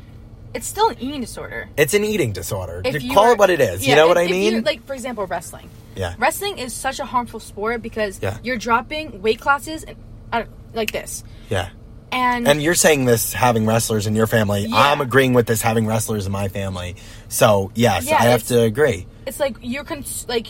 [0.54, 1.68] it's still an eating disorder.
[1.76, 2.82] it's an eating disorder.
[2.84, 3.82] If you Call it what it is.
[3.84, 4.62] you yeah, know what I if mean?
[4.64, 5.68] like for example, wrestling.
[5.96, 6.14] Yeah.
[6.18, 8.38] Wrestling is such a harmful sport because Yeah.
[8.42, 9.84] you're dropping weight classes
[10.32, 11.68] uh, like this, Yeah.
[12.12, 14.66] and, And you're saying this having wrestlers in your family.
[14.66, 14.76] Yeah.
[14.76, 16.96] I'm agreeing with this having wrestlers in my family.
[17.28, 19.06] So yes, Yeah, I have to agree.
[19.26, 20.48] it's like you're cons- like,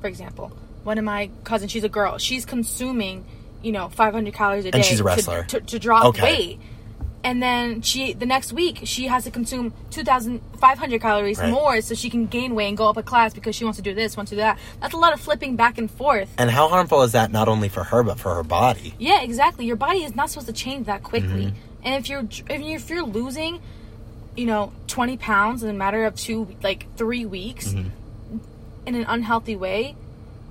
[0.00, 0.52] for example,
[0.84, 3.24] one of my cousins, she's a girl, she's consuming,
[3.62, 5.42] you know, 500 calories a day, And she's a to- wrestler.
[5.44, 6.22] to, to, drop Okay.
[6.22, 6.60] weight.
[7.26, 11.50] And then she, the next week, she has to consume 2,500 calories Right.
[11.50, 13.82] more so she can gain weight and go up a class because she wants to
[13.82, 14.58] do this, wants to do that.
[14.80, 16.32] That's a lot of flipping back and forth.
[16.38, 18.94] And how harmful is that not only for her but for her body?
[18.98, 19.66] Yeah, exactly.
[19.66, 21.46] Your body is not supposed to change that quickly.
[21.46, 21.82] Mm-hmm.
[21.82, 23.60] And if you're if you're, losing,
[24.36, 28.38] you know, 20 pounds in a matter of two like 3 weeks Mm-hmm.
[28.86, 29.96] in an unhealthy way,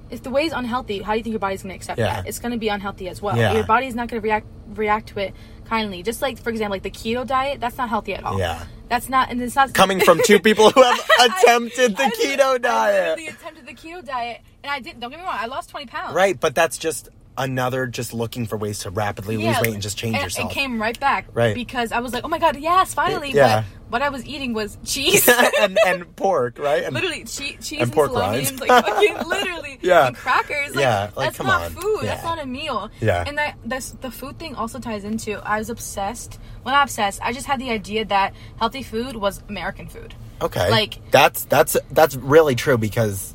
[0.09, 2.15] if the way is unhealthy, how do you think your body's going to accept Yeah.
[2.21, 2.27] that?
[2.27, 3.37] It's going to be unhealthy as well.
[3.37, 3.53] Yeah.
[3.53, 5.33] Your body's not going to react react to it
[5.65, 6.03] kindly.
[6.03, 8.37] Just like for example, like the keto diet, that's not healthy at all.
[8.39, 8.63] Yeah.
[8.89, 12.09] That's not and it's not Coming from two people who have I- attempted the I
[12.11, 13.17] keto I diet.
[13.19, 14.99] literally attempted the keto diet and I didn't.
[14.99, 16.13] Don't get me wrong, I lost 20 pounds.
[16.15, 19.97] Right, but that's just another just looking for ways to rapidly lose weight and just
[19.97, 20.45] change and, yourself.
[20.45, 21.27] And came right back.
[21.33, 21.53] Right.
[21.55, 23.31] Because I was like, oh my god, yes, finally.
[23.31, 23.63] Yeah.
[23.63, 25.27] But what I was eating was cheese.
[25.59, 26.83] and and pork, right?
[26.83, 28.51] And literally che- cheese And pork rinds.
[28.51, 30.07] and like fucking literally Yeah.
[30.07, 30.75] and crackers.
[30.75, 31.71] Like, Yeah, like, that's come not on.
[31.71, 31.99] food.
[32.03, 32.15] Yeah.
[32.15, 32.89] That's not a meal.
[33.01, 33.23] Yeah.
[33.27, 36.39] And that that's the food thing also ties into I was obsessed.
[36.63, 37.19] Well not obsessed.
[37.21, 40.15] I just had the idea that healthy food was American food.
[40.41, 40.69] Okay.
[40.71, 43.33] Like- that's that's that's really true because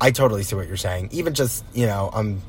[0.00, 1.10] I totally see what you're saying.
[1.12, 2.40] Even just you know, I'm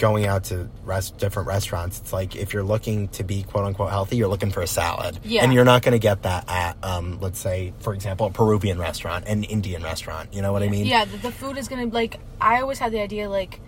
[0.00, 2.00] going out to rest different restaurants.
[2.00, 5.20] It's like if you're looking to be quote unquote healthy, you're looking for a salad,
[5.22, 5.44] Yeah.
[5.44, 8.78] and you're not going to get that at um, let's say for example a Peruvian
[8.80, 10.34] restaurant, an Indian restaurant.
[10.34, 10.86] You know what I mean?
[10.86, 12.18] Yeah, the, the food is gonna like.
[12.40, 13.60] I always had the idea like,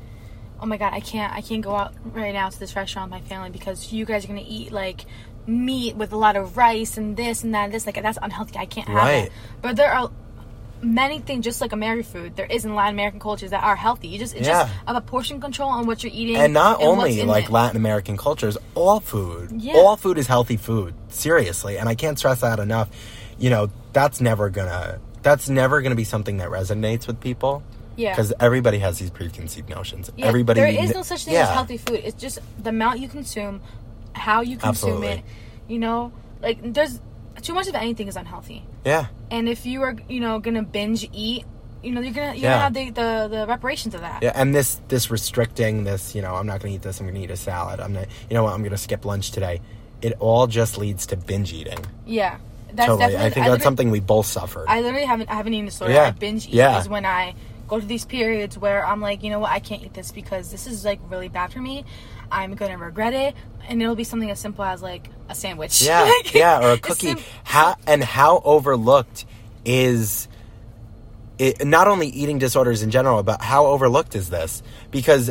[0.60, 3.22] oh my god, I can't, I can't go out right now to this restaurant with
[3.22, 5.04] my family because you guys are gonna eat like
[5.46, 7.84] meat with a lot of rice and this and that and this.
[7.86, 8.56] Like that's unhealthy.
[8.58, 9.24] I can't have Right.
[9.26, 9.32] it.
[9.60, 10.10] But there are
[10.82, 12.36] many things just like American food.
[12.36, 14.08] There is in Latin American cultures that are healthy.
[14.08, 14.64] You just it's Yeah.
[14.64, 17.50] just about portion control on what you're eating And not what's only like it.
[17.52, 19.74] Latin American cultures, all food, Yeah.
[19.74, 20.94] all food is healthy food.
[21.08, 22.88] Seriously, and I can't stress that enough.
[23.38, 27.62] You know, that's never gonna that's never gonna be something that resonates with people.
[27.94, 28.12] Yeah.
[28.12, 30.10] because everybody has these preconceived notions.
[30.16, 31.42] Yeah, everybody, There is no such thing yeah.
[31.42, 32.00] as healthy food.
[32.02, 33.60] It's just the amount you consume,
[34.14, 35.08] how you consume Absolutely.
[35.08, 35.24] it.
[35.68, 36.10] You know,
[36.42, 37.00] like there's
[37.42, 38.64] too much of anything is unhealthy.
[38.84, 41.44] Yeah, And if you are, you know, gonna binge eat,
[41.82, 42.68] you know, you're gonna you're Yeah.
[42.68, 44.22] gonna have the, the the reparations of that.
[44.22, 47.00] yeah, and this this restricting this, you know, I'm not gonna eat this.
[47.00, 47.80] I'm gonna eat a salad.
[47.80, 48.52] I'm not, you know what?
[48.54, 49.60] I'm gonna skip lunch today.
[50.00, 51.78] It all just leads to binge eating.
[52.06, 52.38] Yeah.
[52.74, 53.26] That's totally, definitely.
[53.26, 54.64] I think that's something we both suffered.
[54.68, 55.92] I literally haven't I haven't eaten disorder.
[55.94, 56.06] Yeah.
[56.06, 56.80] I binge eat Yeah.
[56.80, 57.34] is when I
[57.68, 60.50] go to these periods where I'm like, you know what, I can't eat this because
[60.50, 61.84] this is like really bad for me.
[62.30, 63.34] I'm gonna regret it,
[63.68, 65.82] and it'll be something as simple as like a sandwich.
[65.82, 67.08] Yeah, yeah, or a cookie.
[67.08, 67.18] sim-
[67.52, 69.26] how and how overlooked
[69.66, 70.26] is
[71.38, 71.66] it?
[71.66, 74.62] Not only eating disorders in general, but how overlooked is this?
[74.90, 75.30] Because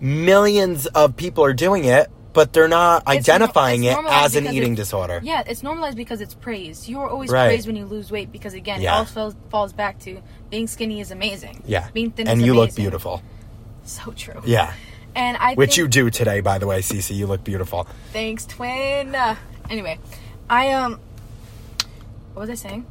[0.00, 4.48] millions of people are doing it, but they're not It's identifying it's it as an
[4.48, 5.20] eating disorder.
[5.22, 6.88] Yeah, it's normalized because it's praised.
[6.88, 7.46] You are always Right.
[7.48, 8.94] praised when you lose weight because again, Yeah.
[8.94, 11.62] it all falls, falls back to being skinny is amazing.
[11.66, 13.22] Yeah, being thin and you look beautiful.
[13.84, 14.42] So true.
[14.44, 14.74] Yeah,
[15.14, 17.14] and I which think, you do today, by the way, Cece.
[17.16, 17.86] You look beautiful.
[18.12, 19.14] Thanks, twin.
[19.14, 19.36] Uh,
[19.70, 19.98] anyway,
[20.50, 21.00] I um,
[22.36, 22.84] what was I saying?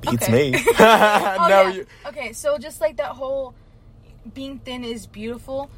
[0.00, 0.52] Beats Okay.
[0.52, 0.64] me.
[0.78, 1.68] Oh, no, yeah.
[1.72, 1.86] you.
[2.06, 3.54] Okay, so just like that whole
[4.32, 5.68] being thin is beautiful.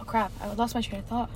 [0.00, 0.30] Oh crap!
[0.40, 1.30] I lost my train of thought.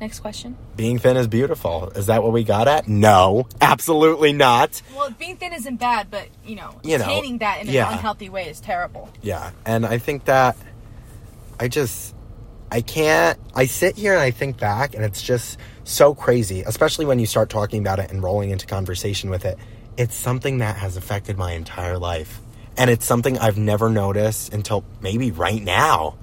[0.00, 0.56] Next question.
[0.76, 1.88] Being thin is beautiful.
[1.94, 2.88] Is that what we got at?
[2.88, 4.80] No, absolutely not.
[4.94, 8.28] Well, being thin isn't bad, but you know, You know, attaining that in an unhealthy
[8.28, 9.08] way is terrible.
[9.22, 10.56] Yeah, and I think that
[11.58, 12.14] I just
[12.70, 17.06] I can't I sit here and I think back and it's just so crazy, especially
[17.06, 19.58] when you start talking about it and rolling into conversation with it.
[19.96, 22.40] It's something that has affected my entire life.
[22.76, 26.16] And it's something I've never noticed until maybe right now.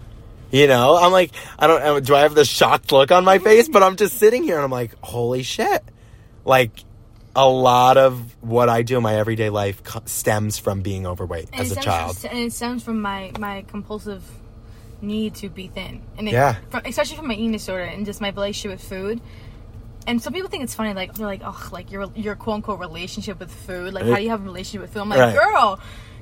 [0.49, 3.37] You know, I'm like, I don't uh, do I have this shocked look on my
[3.37, 3.67] face?
[3.67, 5.83] But I'm just sitting here and I'm like, holy shit.
[6.45, 6.71] Like,
[7.35, 11.61] a lot of what I do in my everyday life stems from being overweight And
[11.61, 12.17] as a child.
[12.17, 14.23] From, and it stems from my my compulsive
[15.01, 16.55] need to be thin, and it, Yeah.
[16.71, 19.21] from, especially from my eating disorder and just my relationship with food.
[20.07, 22.79] And some people think it's funny, like they're like, "Oh, like your your quote unquote
[22.79, 23.93] relationship with food.
[23.93, 25.35] Like, how do you have a relationship with food?" I'm like, Right.
[25.35, 25.79] "Girl,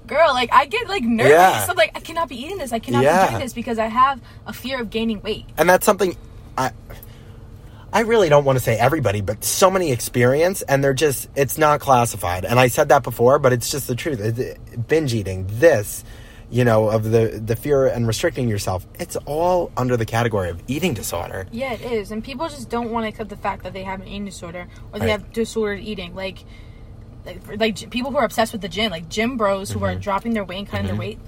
[0.07, 1.31] girl, like I get like nervous.
[1.31, 1.65] Yeah.
[1.69, 2.73] I'm like, I cannot be eating this.
[2.73, 3.25] I cannot Yeah.
[3.25, 6.17] be doing this because I have a fear of gaining weight." and that's something
[6.57, 6.71] I
[7.93, 11.57] I really don't want to say everybody, but so many experience, and they're just it's
[11.57, 12.43] not classified.
[12.43, 14.19] And I said that before, but it's just the truth.
[14.19, 16.03] It- it- binge eating, this,
[16.51, 20.61] you know, of the the fear and restricting yourself, it's all under the category of
[20.67, 21.47] eating disorder.
[21.51, 24.01] Yeah, it is, and people just don't want to accept the fact that they have
[24.01, 25.11] an eating disorder or they Right.
[25.13, 26.13] have disordered eating.
[26.15, 26.39] Like,
[27.25, 29.85] like, like people who are obsessed with the gym, like gym bros who Mm-hmm.
[29.85, 31.19] are dropping their weight and cutting their weight.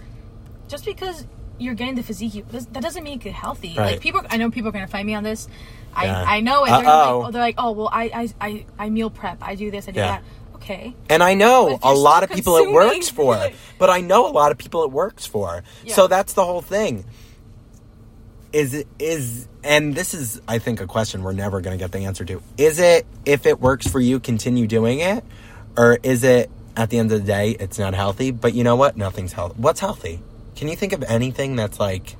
[0.67, 1.25] Just because
[1.57, 3.73] you're getting the physique, that doesn't make it healthy.
[3.77, 3.93] Right.
[3.93, 5.47] Like people, I know people are gonna fight me on this.
[5.95, 6.23] I Yeah.
[6.27, 8.03] I know, and they're, like, oh, they're like, oh well, I,
[8.39, 10.07] I I I meal prep, I do this, I do Yeah.
[10.11, 10.23] that.
[10.69, 14.33] Okay, And I know a lot of people it works for, but I know a
[14.33, 15.63] lot of people it works for.
[15.87, 17.05] So that's the whole thing.
[18.51, 21.93] Is it is and this is I think a question we're never going to get
[21.93, 22.41] the answer to.
[22.57, 25.23] Is it if it works for you continue doing it
[25.77, 28.75] or is it at the end of the day it's not healthy, but you know
[28.75, 28.97] what?
[28.97, 29.55] Nothing's healthy.
[29.57, 30.21] What's healthy?
[30.57, 32.17] Can you think of anything that's like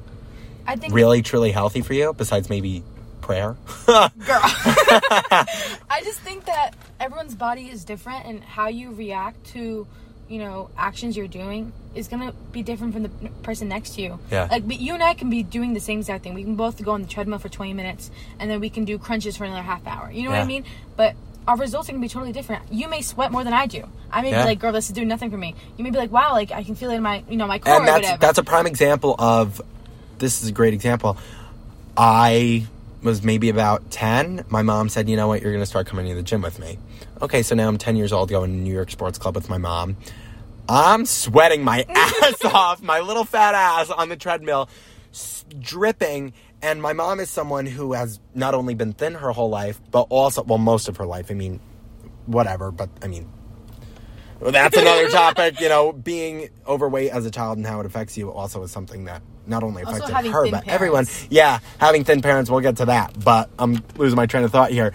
[0.65, 2.83] I think really truly healthy for you besides maybe
[3.27, 3.55] prayer?
[3.85, 4.07] girl.
[5.89, 9.85] I just think that everyone's body is different, and how you react to,
[10.29, 13.09] you know, actions you're doing is gonna be different from the
[13.43, 14.19] person next to you.
[14.31, 14.47] Yeah.
[14.49, 16.33] Like, but you and I can be doing the same exact thing.
[16.33, 18.09] We can both go on the treadmill for 20 minutes,
[18.39, 20.09] and then we can do crunches for another half hour.
[20.11, 20.63] You know what I mean?
[20.95, 21.15] But
[21.47, 22.63] our results are gonna be totally different.
[22.71, 23.83] You may sweat more than I do.
[24.11, 24.43] I may Yeah.
[24.43, 26.51] be like, "Girl, this is doing nothing for me." You may be like, "Wow, like
[26.51, 28.43] I can feel it in my, you know, my core and that's whatever." that's a
[28.43, 29.61] prime example of
[30.17, 31.15] this is a great example
[31.95, 32.65] i
[33.01, 35.41] was maybe about 10 my mom said you know what?
[35.41, 36.77] You're going to start coming to the gym with me.
[37.21, 39.57] Okay so now i'm 10 years old going to new york sports club with my
[39.57, 39.97] mom.
[40.69, 44.69] I'm sweating my ass off my little fat ass on the treadmill
[45.11, 49.49] s- dripping and my mom is someone who has not only been thin her whole
[49.49, 51.59] life but also well most of her life i mean
[52.25, 53.29] whatever but i mean
[54.39, 55.59] that's another topic.
[55.59, 59.05] You know, being overweight as a child and how it affects you also is something
[59.05, 61.05] that not only Also affected her but everyone.
[61.29, 62.49] Yeah, having thin parents.
[62.49, 64.93] We'll get to that, but I'm losing my train of thought here.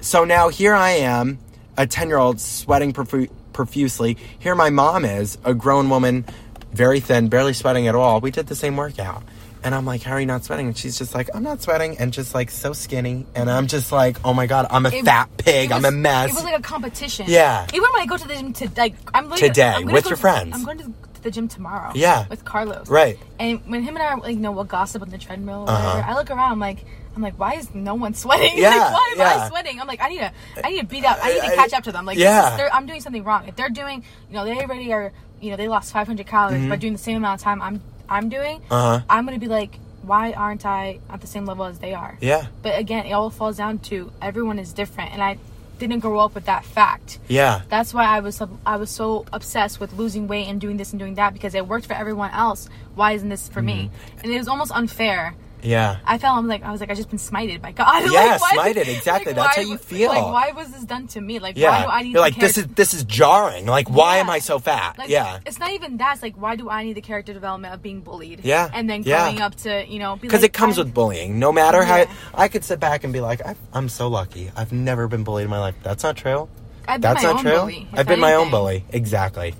[0.00, 1.38] So now here I am,
[1.76, 4.16] a ten year old sweating profu- profusely.
[4.38, 6.24] Here my mom is, a grown woman,
[6.72, 8.20] very thin, barely sweating at all.
[8.20, 9.22] We did the same workout.
[9.64, 10.66] And I'm like, how are you not sweating?
[10.68, 13.26] And she's just like, I'm not sweating, and just like so skinny.
[13.34, 15.70] And I'm just like, oh my god, I'm a It- fat pig.
[15.70, 16.30] it I'm was- a mess.
[16.30, 17.26] It was like a competition.
[17.28, 17.66] Yeah.
[17.74, 20.04] Even when I go to the gym to like, I'm literally- Today, I'm gonna with
[20.04, 20.50] go your to- friends.
[20.54, 20.92] I'm going to
[21.22, 21.90] the gym tomorrow.
[21.96, 22.26] Yeah.
[22.28, 22.88] With Carlos.
[22.88, 23.18] Right.
[23.40, 25.62] And when him and I, like, you know, we'll gossip on the treadmill.
[25.66, 25.88] Or Uh-huh.
[25.96, 26.52] whatever, I look around.
[26.52, 26.84] I'm like,
[27.16, 28.52] I'm like, why is no one sweating?
[28.58, 29.44] Yeah, like, why am yeah.
[29.44, 29.80] I sweating?
[29.80, 31.18] I'm like, I need to, I need to beat up.
[31.20, 32.04] I need I- to catch up to them.
[32.06, 32.42] Like, yeah.
[32.42, 33.48] this is, they're- I'm doing something wrong.
[33.48, 36.76] If they're doing, you know, they already are, you know, they lost 500 calories by
[36.76, 38.62] doing the same amount of time I'm, I'm doing.
[38.70, 39.00] Uh-huh.
[39.08, 42.16] I'm gonna be like, why aren't I at the same level as they are?
[42.20, 42.46] Yeah.
[42.62, 45.38] But again, it all falls down to everyone is different, and I
[45.78, 47.18] didn't grow up with that fact.
[47.28, 47.62] Yeah.
[47.68, 50.98] That's why I was I was so obsessed with losing weight and doing this and
[50.98, 52.68] doing that because it worked for everyone else.
[52.94, 53.90] Why isn't this for me?
[53.90, 54.20] Mm-hmm.
[54.24, 55.34] And it was almost unfair.
[55.66, 55.98] Yeah.
[56.04, 58.10] I felt I'm like I was like I just been smited by God.
[58.12, 59.32] Yeah, why- smited, exactly.
[59.32, 60.10] That's why how you feel.
[60.10, 61.38] Like why was this done to me?
[61.38, 63.66] Like why do I need You're the like, this is this is jarring.
[63.66, 64.96] Like, why am I so fat?
[64.98, 65.40] like, yeah.
[65.44, 66.14] It's not even that.
[66.14, 68.40] It's like why do I need the character development of being bullied?
[68.44, 69.24] Yeah, And then yeah.
[69.24, 71.38] growing up to you know Because like, it comes I- with bullying.
[71.38, 72.12] No matter how Yeah.
[72.34, 73.40] I could sit back and be like,
[73.72, 74.50] I'm so lucky.
[74.56, 75.74] I've never been bullied in my life.
[75.82, 76.48] That's not true.
[76.88, 77.58] I've been That's my not own true.
[77.60, 78.84] bully, I've been my own bully.
[78.90, 79.54] Exactly.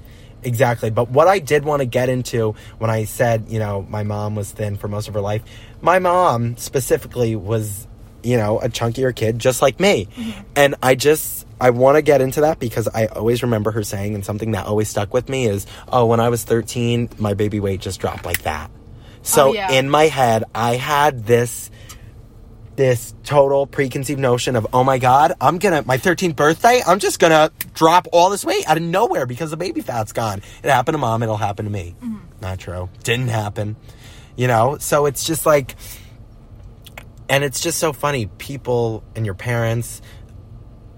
[0.47, 0.91] Exactly.
[0.91, 4.37] But what I did want to get into when I said, you know, my mom
[4.37, 5.43] was thin for most of her life,
[5.81, 7.89] my mom specifically was,
[8.23, 10.07] you know, a chunkier kid just like me.
[10.07, 10.41] Mm-hmm.
[10.55, 14.15] And I just, I want to get into that because I always remember her saying,
[14.15, 17.59] and something that always stuck with me is, oh, when I was 13, my baby
[17.59, 18.71] weight just dropped like that.
[19.23, 19.73] So Oh, yeah.
[19.73, 21.73] in my head, I had this
[22.77, 27.19] this total preconceived notion of oh my god i'm gonna my 13th birthday i'm just
[27.19, 30.43] gonna drop all this weight out of nowhere because the baby fat's gone.
[30.63, 31.95] It happened to mom it'll happen to me.
[32.01, 32.17] Mm-hmm.
[32.41, 32.89] Not true.
[33.03, 33.77] Didn't happen.
[34.37, 35.75] You know so it's just like
[37.29, 40.03] and it's just so funny people and your parents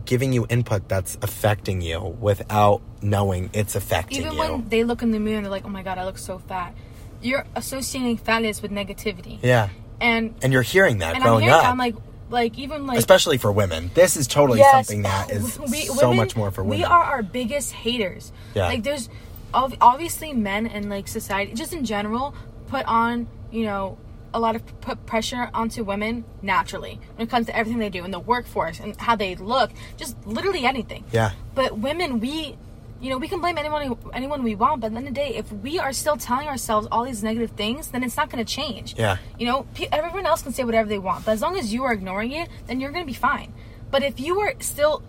[0.05, 4.38] giving you input that's affecting you without knowing it's affecting even you.
[4.38, 6.38] when they look in the mirror and they're like, "Oh my god, I look so
[6.38, 6.75] fat,"
[7.21, 9.38] you're associating fatness with negativity.
[9.43, 9.69] yeah
[10.01, 11.95] And and you're hearing that growing hearing, up I'm like,
[12.31, 16.09] like even like especially for women this is totally Yes, something that is we- so
[16.11, 18.33] women- much more for women We are our biggest haters.
[18.55, 18.67] Yeah.
[18.67, 19.09] Like there's
[19.55, 22.35] ob- obviously men and like society, just in general,
[22.69, 23.99] put on you know
[24.35, 28.05] a lot of put pressure onto women naturally when it comes to everything they do
[28.05, 31.03] in the workforce and how they look, just literally anything.
[31.13, 31.33] Yeah.
[31.55, 32.57] But women, we.
[33.01, 35.21] You know, we can blame anyone anyone we want, but at the end of the
[35.21, 38.45] day, if we are still telling ourselves all these negative things, then it's not going
[38.45, 38.97] to change.
[38.99, 39.19] Yeah.
[39.39, 41.85] You know, pe- everyone else can say whatever they want, but as long as you
[41.85, 43.53] are ignoring it, then you're going to be fine.
[43.91, 45.03] But if you are still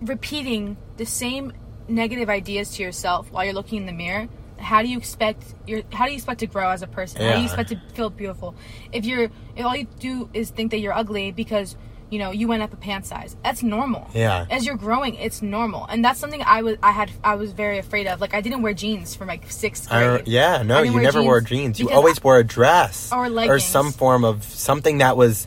[0.00, 1.52] repeating the same
[1.88, 5.82] negative ideas to yourself while you're looking in the mirror, how do you expect your
[5.92, 7.20] how do you expect to grow as a person?
[7.20, 8.54] How do you expect to feel beautiful?
[8.92, 11.76] If you're if all you do is think that you're ugly because
[12.10, 14.08] you know you went up a pant size, that's normal.
[14.14, 14.46] Yeah.
[14.50, 17.78] As you're growing, it's normal, and that's something I was I had I was very
[17.78, 18.20] afraid of.
[18.20, 20.28] Like I didn't wear jeans from like sixth I- grade.
[20.28, 21.80] yeah, no, you never wore jeans jeans.
[21.80, 23.50] You always wore a dress Or leggings.
[23.56, 25.46] or some form of something that was.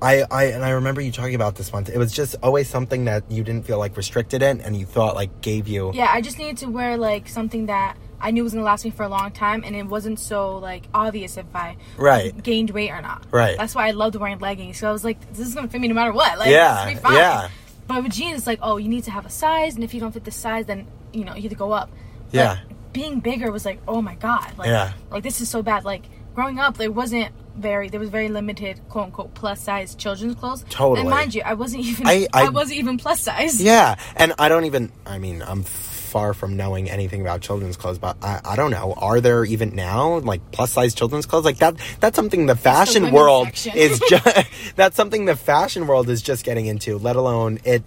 [0.00, 1.88] I, I and I remember you talking about this once.
[1.88, 5.16] It was just always something that you didn't feel like restricted in, and you thought
[5.16, 5.90] like gave you.
[5.92, 8.84] Yeah, I just needed to wear like something that I knew it was gonna last
[8.84, 12.40] me for a long time, and it wasn't so like obvious if I Right.
[12.42, 13.24] gained weight or not.
[13.30, 13.56] Right.
[13.58, 14.78] That's why I loved wearing leggings.
[14.78, 16.38] So I was like, this is gonna fit me no matter what.
[16.38, 17.14] Like, Yeah, this will be fine.
[17.16, 17.48] yeah.
[17.86, 20.00] But with jeans, it's like, oh, you need to have a size, and if you
[20.00, 21.90] don't fit the size, then you know you have to go up.
[22.32, 22.58] But Yeah.
[22.92, 24.56] Being bigger was like, oh my god.
[24.58, 24.92] Like, Yeah.
[25.10, 25.84] Like this is so bad.
[25.84, 26.02] Like
[26.34, 30.64] growing up, there wasn't very there was very limited quote unquote plus size children's clothes.
[30.68, 31.00] Totally.
[31.00, 33.60] And mind you, I wasn't even I- I, I- wasn't even plus size.
[33.62, 34.90] Yeah, and I don't even.
[35.06, 35.62] I mean, I'm
[36.06, 38.94] far from knowing anything about children's clothes, but I, I don't know.
[38.96, 41.76] Are there even now like plus size children's clothes like that?
[42.00, 44.26] That's something the fashion world is just.
[44.76, 46.98] that's something the fashion world is just getting into.
[46.98, 47.82] Let alone it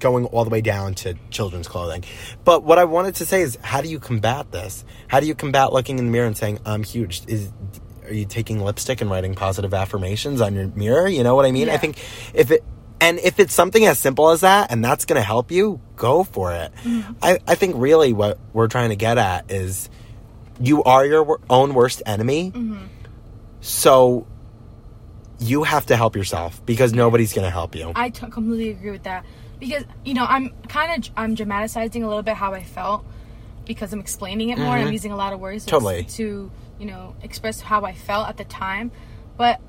[0.00, 2.04] going all the way down to children's clothing.
[2.44, 4.84] But what I wanted to say is, how do you combat this?
[5.08, 7.22] How do you combat looking in the mirror and saying, "I'm huge"?
[7.26, 7.50] Is
[8.04, 11.08] are you taking lipstick and writing positive affirmations on your mirror?
[11.08, 11.70] You know what I mean?
[11.70, 11.98] I think
[12.34, 12.62] if it
[13.04, 16.24] and if it's something as simple as that and that's going to help you, go
[16.24, 16.72] for it.
[16.84, 17.12] Mm-hmm.
[17.22, 19.90] I, I think really what we're trying to get at is
[20.58, 22.50] you are your own worst enemy.
[22.50, 22.86] Mm-hmm.
[23.60, 24.26] So
[25.38, 27.92] you have to help yourself because nobody's going to help you.
[27.94, 29.26] I t- completely agree with that
[29.60, 33.04] because you know I'm kind of I'm dramatizing a little bit how I felt
[33.66, 35.70] because I'm explaining it more and I'm using a lot of words Mm-hmm.
[35.70, 36.04] Totally.
[36.04, 38.92] to you know express how I felt at the time,
[39.36, 39.60] but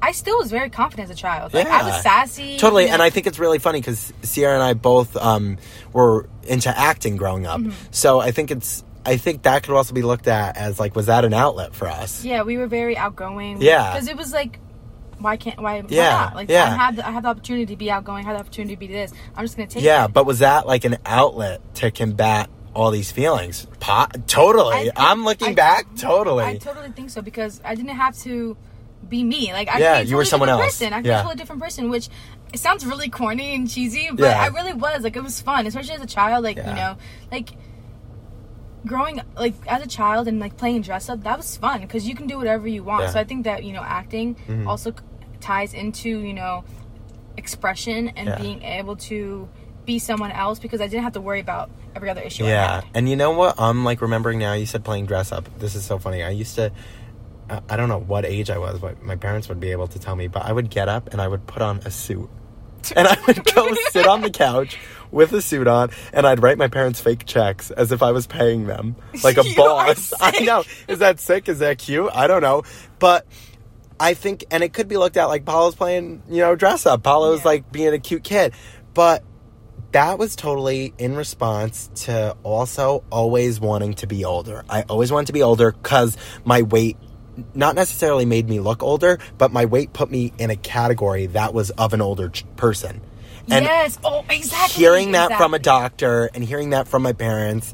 [0.00, 1.54] I still was very confident as a child.
[1.54, 2.56] Like I was sassy.
[2.56, 2.94] Totally, you know.
[2.94, 5.58] and I think it's really funny because Ciara and I both um,
[5.92, 7.60] were into acting growing up.
[7.60, 7.72] Mm-hmm.
[7.90, 11.06] So I think it's I think that could also be looked at as like was
[11.06, 12.24] that an outlet for us?
[12.24, 13.60] yeah, we were very outgoing.
[13.60, 13.92] Yeah.
[13.94, 14.60] because it was like.
[15.20, 16.34] Why can't why, why Yeah, not?
[16.36, 16.62] Like yeah.
[16.62, 18.78] I have the, I have the opportunity to be outgoing, I have the opportunity to
[18.78, 19.12] be this.
[19.34, 20.12] I'm just gonna take Yeah, it.
[20.12, 23.66] but was that like an outlet to combat all these feelings?
[23.80, 24.92] Po- totally.
[24.92, 25.86] I I'm looking I- back.
[25.96, 26.44] Totally.
[26.44, 28.56] I totally think so because I didn't have to
[29.08, 29.52] be me.
[29.52, 30.62] Like I Yeah, could be a you were someone else.
[30.64, 30.92] Person.
[30.92, 31.18] I could be Yeah.
[31.20, 32.08] a totally different person, which
[32.52, 34.40] it sounds really corny and cheesy, but Yeah.
[34.40, 35.02] I really was.
[35.02, 36.44] Like it was fun, especially as a child.
[36.44, 36.68] Like Yeah.
[36.70, 36.96] you know,
[37.32, 37.50] like
[38.86, 41.22] growing like as a child and like playing dress up.
[41.24, 43.04] That was fun because you can do whatever you want.
[43.04, 43.12] Mm-hmm.
[43.12, 44.92] So I think that you know acting also
[45.40, 46.64] ties into you know
[47.36, 49.48] expression and being able to
[49.84, 52.44] be someone else because I didn't have to worry about every other issue.
[52.44, 53.54] I yeah, and you know what?
[53.58, 54.52] I'm like remembering now.
[54.52, 55.48] You said playing dress up.
[55.58, 56.22] This is so funny.
[56.22, 56.70] I used to.
[57.68, 60.16] I- don't know what age I was, but my parents would be able to tell
[60.16, 60.28] me.
[60.28, 62.28] But I would get up and I would put on a suit,
[62.96, 64.78] and I would go sit on the couch
[65.10, 68.26] with a suit on, and I'd write my parents fake checks as if I was
[68.26, 70.12] paying them like a You boss.
[70.20, 70.64] I know.
[70.86, 71.48] Is that sick?
[71.48, 72.10] Is that cute?
[72.14, 72.62] I don't know,
[72.98, 73.26] but.
[74.00, 77.02] I think, and it could be looked at like Paolo's playing, you know, dress up.
[77.02, 77.48] Paolo's Yeah.
[77.48, 78.52] like being a cute kid.
[78.94, 79.24] But
[79.90, 84.64] that was totally in response to also always wanting to be older.
[84.70, 86.96] I always wanted to be older because my weight
[87.54, 91.54] not necessarily made me look older, but my weight put me in a category that
[91.54, 93.00] was of an older ch- person.
[93.50, 93.98] And yes.
[94.04, 94.82] Oh, exactly.
[94.82, 97.72] hearing that from a doctor and hearing that from my parents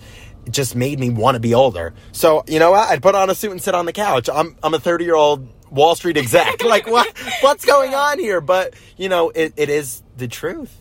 [0.51, 1.95] just made me want to be older.
[2.13, 2.89] So, you know what?
[2.91, 4.29] I'd put on a suit and sit on the couch.
[4.33, 6.63] I'm I'm a 30-year-old Wall Street exec.
[6.65, 7.09] like what
[7.41, 8.41] what's going on here?
[8.41, 10.73] But, you know, it, it is the truth.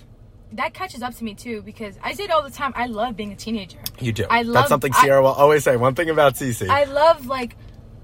[0.52, 2.74] that catches up to me too because I say it all the time.
[2.76, 3.80] I love being a teenager.
[4.00, 4.26] You do.
[4.30, 5.76] I love That's something I- Ciara will always say.
[5.76, 6.70] One thing about Cece.
[6.70, 7.56] I love like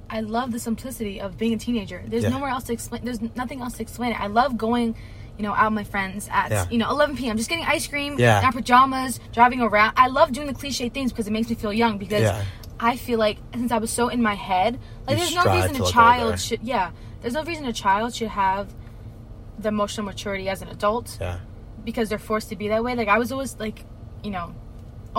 [0.09, 2.03] I love the simplicity of being a teenager.
[2.07, 2.29] There's Yeah.
[2.29, 3.05] nowhere else to explain.
[3.05, 4.19] There's nothing else to explain it.
[4.19, 4.95] I love going,
[5.37, 6.65] you know, out with my friends at Yeah.
[6.71, 7.37] you know 11 p.m.
[7.37, 8.39] Just getting ice cream, Yeah.
[8.39, 9.93] in our pajamas, driving around.
[9.97, 11.97] I love doing the cliche things because it makes me feel young.
[11.97, 12.43] Because Yeah.
[12.79, 15.81] I feel like since I was so in my head, like You there's no reason
[15.81, 16.37] a child older.
[16.37, 16.61] should.
[16.63, 16.91] Yeah,
[17.21, 18.73] there's no reason a child should have
[19.59, 21.39] the emotional maturity as an adult yeah.
[21.83, 22.95] because they're forced to be that way.
[22.95, 23.83] Like I was always like,
[24.23, 24.55] you know,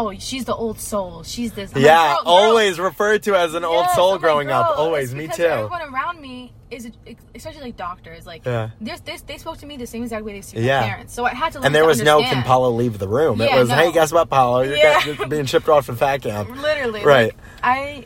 [0.09, 1.23] oh, she's the old soul.
[1.23, 1.71] She's this.
[1.71, 4.79] I'm like, Yeah, "Girl, girl." always referred to as an old soul like, growing up.
[4.79, 5.45] Always, me because too.
[5.45, 6.91] Everyone around me is,
[7.35, 8.71] especially like doctors, like Yeah.
[8.81, 9.01] this.
[9.23, 10.81] They spoke to me the same exact way they speak Yeah.
[10.81, 11.15] to parents.
[11.15, 11.59] So I had to.
[11.59, 13.41] Learn And there to was no can Paolo leave the room.
[13.41, 13.75] it was, no.
[13.75, 14.63] hey, guess what, Paolo?
[14.63, 15.05] You're, Yeah.
[15.05, 16.49] you're being shipped off to fat camp.
[16.57, 17.27] Literally, Right.
[17.35, 18.05] like, I,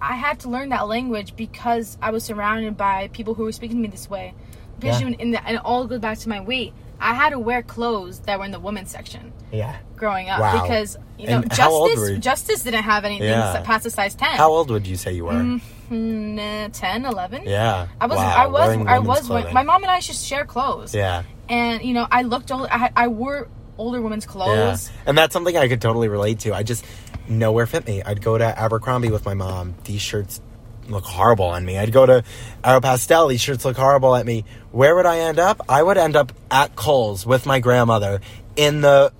[0.00, 3.76] I had to learn that language because I was surrounded by people who were speaking
[3.78, 4.34] to me this way.
[4.78, 5.16] Especially Yeah.
[5.20, 6.72] in the, and it all goes back to my weight.
[7.00, 9.76] I had to wear clothes that were in the women's section Yeah.
[10.04, 10.60] Growing up Wow.
[10.62, 12.18] because you know And Justice you?
[12.18, 13.62] Justice didn't have anything Yeah.
[13.64, 14.36] past a size ten.
[14.36, 15.32] How old would you say you were?
[15.32, 17.44] Mm, uh, 10, 11?
[17.46, 17.86] Yeah.
[17.98, 19.28] I was, Wow, I was, I was.
[19.30, 19.54] wearing-.
[19.54, 20.94] My mom and I just share clothes.
[20.94, 21.22] Yeah.
[21.48, 22.68] And you know, I looked old.
[22.70, 23.48] I, I wore
[23.78, 24.30] older women's Yeah.
[24.32, 24.90] clothes.
[25.06, 26.54] And that's something I could totally relate to.
[26.54, 26.84] I just,
[27.26, 28.02] nowhere fit me.
[28.02, 29.74] I'd go to Abercrombie with my mom.
[29.84, 30.42] These shirts
[30.86, 31.78] look horrible on me.
[31.78, 32.22] I'd go to
[32.62, 33.30] Aeropostale.
[33.30, 34.44] These shirts look horrible at me.
[34.70, 35.62] Where would I end up?
[35.66, 38.20] I would end up at Kohl's with my grandmother
[38.56, 39.10] in the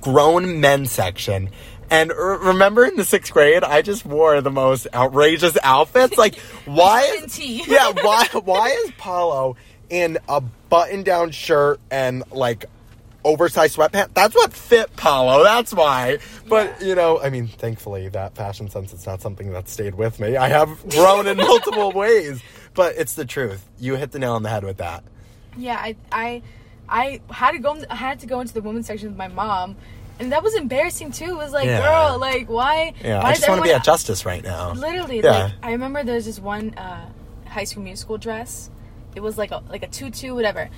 [0.00, 1.50] grown men section.
[1.90, 6.16] And r- remember in the sixth grade, I just wore the most outrageous outfits.
[6.16, 7.02] Like, why?
[7.22, 7.38] Is,
[7.68, 8.26] yeah, why?
[8.44, 9.56] Why is Paolo
[9.88, 12.66] in a button-down shirt and like
[13.24, 14.14] oversized sweatpants?
[14.14, 15.42] That's what fit Paolo.
[15.42, 16.18] That's why.
[16.48, 20.20] But you know, I mean, thankfully, that fashion sense is not something that stayed with
[20.20, 20.36] me.
[20.36, 22.40] I have grown in multiple ways,
[22.74, 23.68] but it's the truth.
[23.80, 25.02] You hit the nail on the head with that.
[25.56, 26.42] Yeah, I, I,
[26.90, 27.80] I had to go.
[27.88, 29.76] I had to go into the women's section with my mom,
[30.18, 31.26] and that was embarrassing too.
[31.26, 31.80] It was like, Yeah.
[31.80, 32.92] girl, like why?
[33.02, 34.72] Yeah, why I just want to be at Justice right now.
[34.72, 35.30] Literally, Yeah.
[35.44, 37.06] like I remember there's this one uh,
[37.46, 38.70] High School Musical dress.
[39.14, 40.68] It was like a like a tutu, whatever.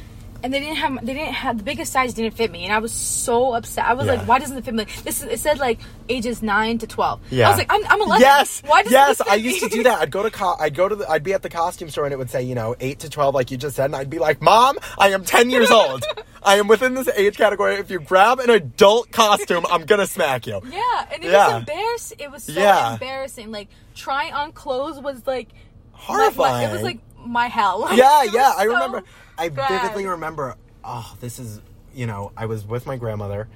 [0.44, 2.78] And they didn't have they didn't have the biggest size didn't fit me, and I
[2.80, 3.84] was so upset.
[3.84, 4.14] I was Yeah.
[4.14, 5.78] like, "Why doesn't it fit me?" Like, this is, it said like
[6.08, 7.20] ages nine to twelve.
[7.30, 7.46] Yeah.
[7.46, 8.20] I was like, "I'm, I'm 11.
[8.20, 8.60] Yes.
[8.66, 9.20] Why doesn't yes.
[9.20, 10.00] I used to do that.
[10.00, 12.12] I'd go to co- I'd go to the I'd be at the costume store and
[12.12, 14.18] it would say you know eight to twelve like you just said and I'd be
[14.18, 16.02] like Mom I am ten years old
[16.42, 20.48] I am within this age category if you grab an adult costume I'm gonna smack
[20.48, 21.46] you Yeah, and it Yeah.
[21.46, 22.18] was embarrassing.
[22.20, 22.94] It was so Yeah.
[22.94, 23.52] embarrassing.
[23.52, 25.50] Like trying on clothes was like
[25.92, 27.80] horrifying it was like my hell.
[27.82, 29.04] Like, yeah yeah was I remember
[29.38, 29.82] I bad.
[29.82, 31.60] vividly remember oh this is
[31.94, 33.48] you know I was with my grandmother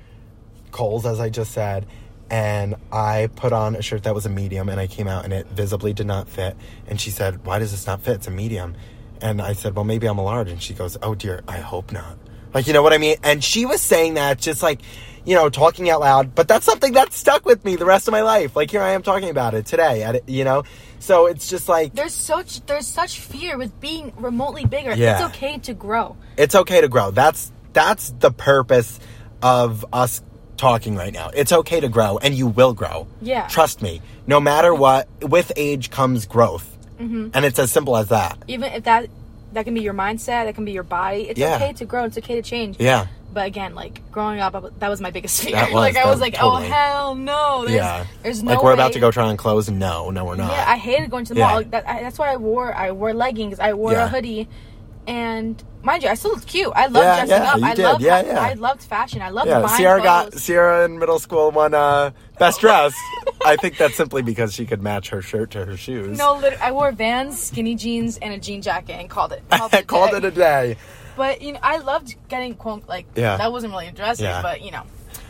[0.71, 1.87] Kohl's as I just said
[2.29, 5.33] and I put on a shirt that was a medium and I came out and
[5.33, 6.57] it visibly did not fit.
[6.89, 8.17] And she said why does this not fit?
[8.17, 8.75] It's a medium.
[9.21, 10.51] And I said well maybe I'm a large.
[10.51, 12.19] And she goes oh dear I hope not
[12.55, 14.81] like you know what I mean and she was saying that just like
[15.25, 18.13] you know talking out loud but that's something that stuck with me the rest of
[18.13, 20.65] my life like here I am talking about it today at, you know
[20.99, 24.95] so it's just like There's such there's such fear with being remotely bigger.
[24.95, 25.15] Yeah.
[25.15, 26.17] It's okay to grow.
[26.37, 27.11] it's okay to grow.
[27.11, 28.99] That's that's the purpose
[29.43, 30.23] of us
[30.57, 31.31] talking right now.
[31.35, 33.07] It's okay to grow, and you will grow.
[33.21, 33.47] Yeah.
[33.47, 34.01] Trust me.
[34.27, 37.29] No matter what, with age comes growth, mm-hmm.
[37.35, 38.39] and it's as simple as that.
[38.49, 39.09] Even if that
[39.57, 41.29] that can be your mindset, that can be your body.
[41.31, 41.57] It's Yeah.
[41.57, 42.05] okay to grow.
[42.05, 42.77] It's okay to change.
[42.79, 43.07] Yeah.
[43.33, 45.53] But again, like growing up, that was my biggest fear.
[45.53, 46.67] That was- like I was like, oh, totally.
[46.69, 47.61] oh hell no.
[47.63, 48.07] There's, yeah.
[48.23, 49.69] There's no like we're about to go try on clothes.
[49.69, 50.53] No, no, we're not.
[50.53, 51.51] Yeah, I hated going to the Yeah.
[51.51, 51.65] mall.
[51.65, 53.59] That, I, that's why I wore I wore leggings.
[53.61, 54.05] I wore Yeah.
[54.07, 54.49] a hoodie,
[55.07, 56.71] and mind you, I still looked cute.
[56.75, 57.59] I loved Yeah, dressing yeah, up.
[57.59, 57.83] you I did.
[57.85, 58.41] loved Yeah, yeah.
[58.41, 59.23] I loved fashion.
[59.23, 60.33] I loved yeah, buying Ciara got.
[60.37, 62.93] Ciara in middle school won uh, best dress.
[63.47, 66.19] I think that's simply because she could match her shirt to her shoes.
[66.19, 69.43] No, I wore Vans, skinny jeans, and a jean jacket, and called it.
[69.51, 70.77] Called I it, a called it a day.
[71.17, 73.37] But you know, I loved getting quote like Yeah.
[73.39, 74.43] that wasn't really dressing, Yeah.
[74.43, 74.83] but you know,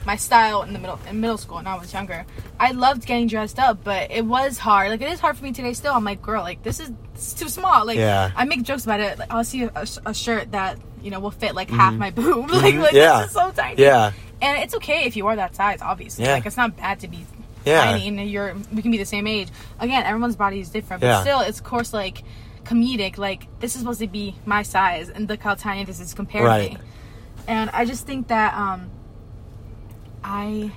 [0.07, 2.25] my style in the middle in middle school when I was younger,
[2.61, 4.89] I loved getting dressed up, but it was hard.
[4.91, 5.93] Like it is hard for me today still.
[5.93, 6.91] I'm like, girl, like this is
[7.35, 7.85] too small.
[7.85, 8.31] Like Yeah.
[8.37, 9.19] I make jokes about it.
[9.19, 12.51] Like I'll see a, a shirt that you know will fit like half my boob.
[12.51, 12.97] like like Mm-hmm.
[12.97, 13.19] Yeah.
[13.21, 13.83] this is so tiny.
[13.83, 14.13] Yeah.
[14.41, 16.25] And it's okay if you are that size, obviously.
[16.25, 16.35] Yeah.
[16.35, 17.27] Like it's not bad to be
[17.65, 17.85] Yeah.
[17.85, 19.49] tiny and you're we can be the same age.
[19.81, 21.21] Again, everyone's body is different, but Yeah.
[21.23, 22.23] still it's of course like
[22.65, 26.15] comedic, like this is supposed to be my size and look how tiny this is
[26.15, 26.73] compared to Right.
[26.75, 26.79] me.
[27.49, 28.91] And I just think that um
[30.27, 30.73] I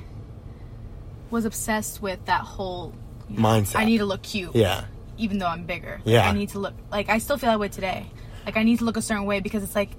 [1.32, 2.94] was obsessed with that whole
[3.30, 3.78] you know, Mindset.
[3.78, 4.56] I need to look cute.
[4.56, 4.86] Yeah.
[5.18, 6.00] Even though I'm bigger.
[6.06, 6.30] Yeah.
[6.30, 8.06] I need to look like I still feel that way today.
[8.46, 9.90] Like I need to look a certain way because it's like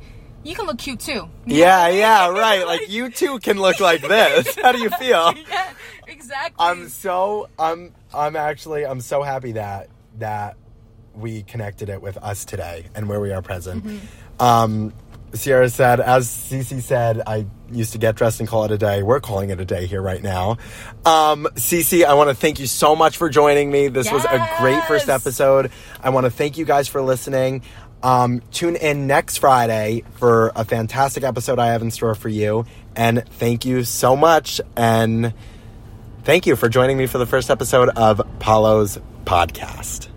[0.45, 1.29] you can look cute too.
[1.47, 1.99] Yeah, what I mean?
[1.99, 2.67] yeah, right.
[2.67, 4.57] Like you too can look like this.
[4.63, 5.35] How do you feel?
[5.51, 5.73] yeah,
[6.07, 6.55] exactly.
[6.59, 9.89] I'm so I'm I'm actually I'm so happy that
[10.19, 10.57] that
[11.15, 13.85] we connected it with us today and where we are present.
[13.85, 14.43] Mm-hmm.
[14.43, 14.93] Um
[15.37, 19.03] Ciara said, as Cece said, I used to get dressed and call it a day.
[19.03, 20.59] We're calling it a day here right now.
[21.05, 23.89] Um, Cece, I want to thank you so much for joining me.
[23.89, 25.71] This was a great first episode.
[26.03, 27.63] I want to thank you guys for listening.
[28.03, 32.65] Um, tune in next Friday for a fantastic episode I have in store for you.
[32.97, 34.61] And thank you so much.
[34.77, 35.35] And
[36.23, 40.09] thank you for joining me for the first episode of Paolo's podcast.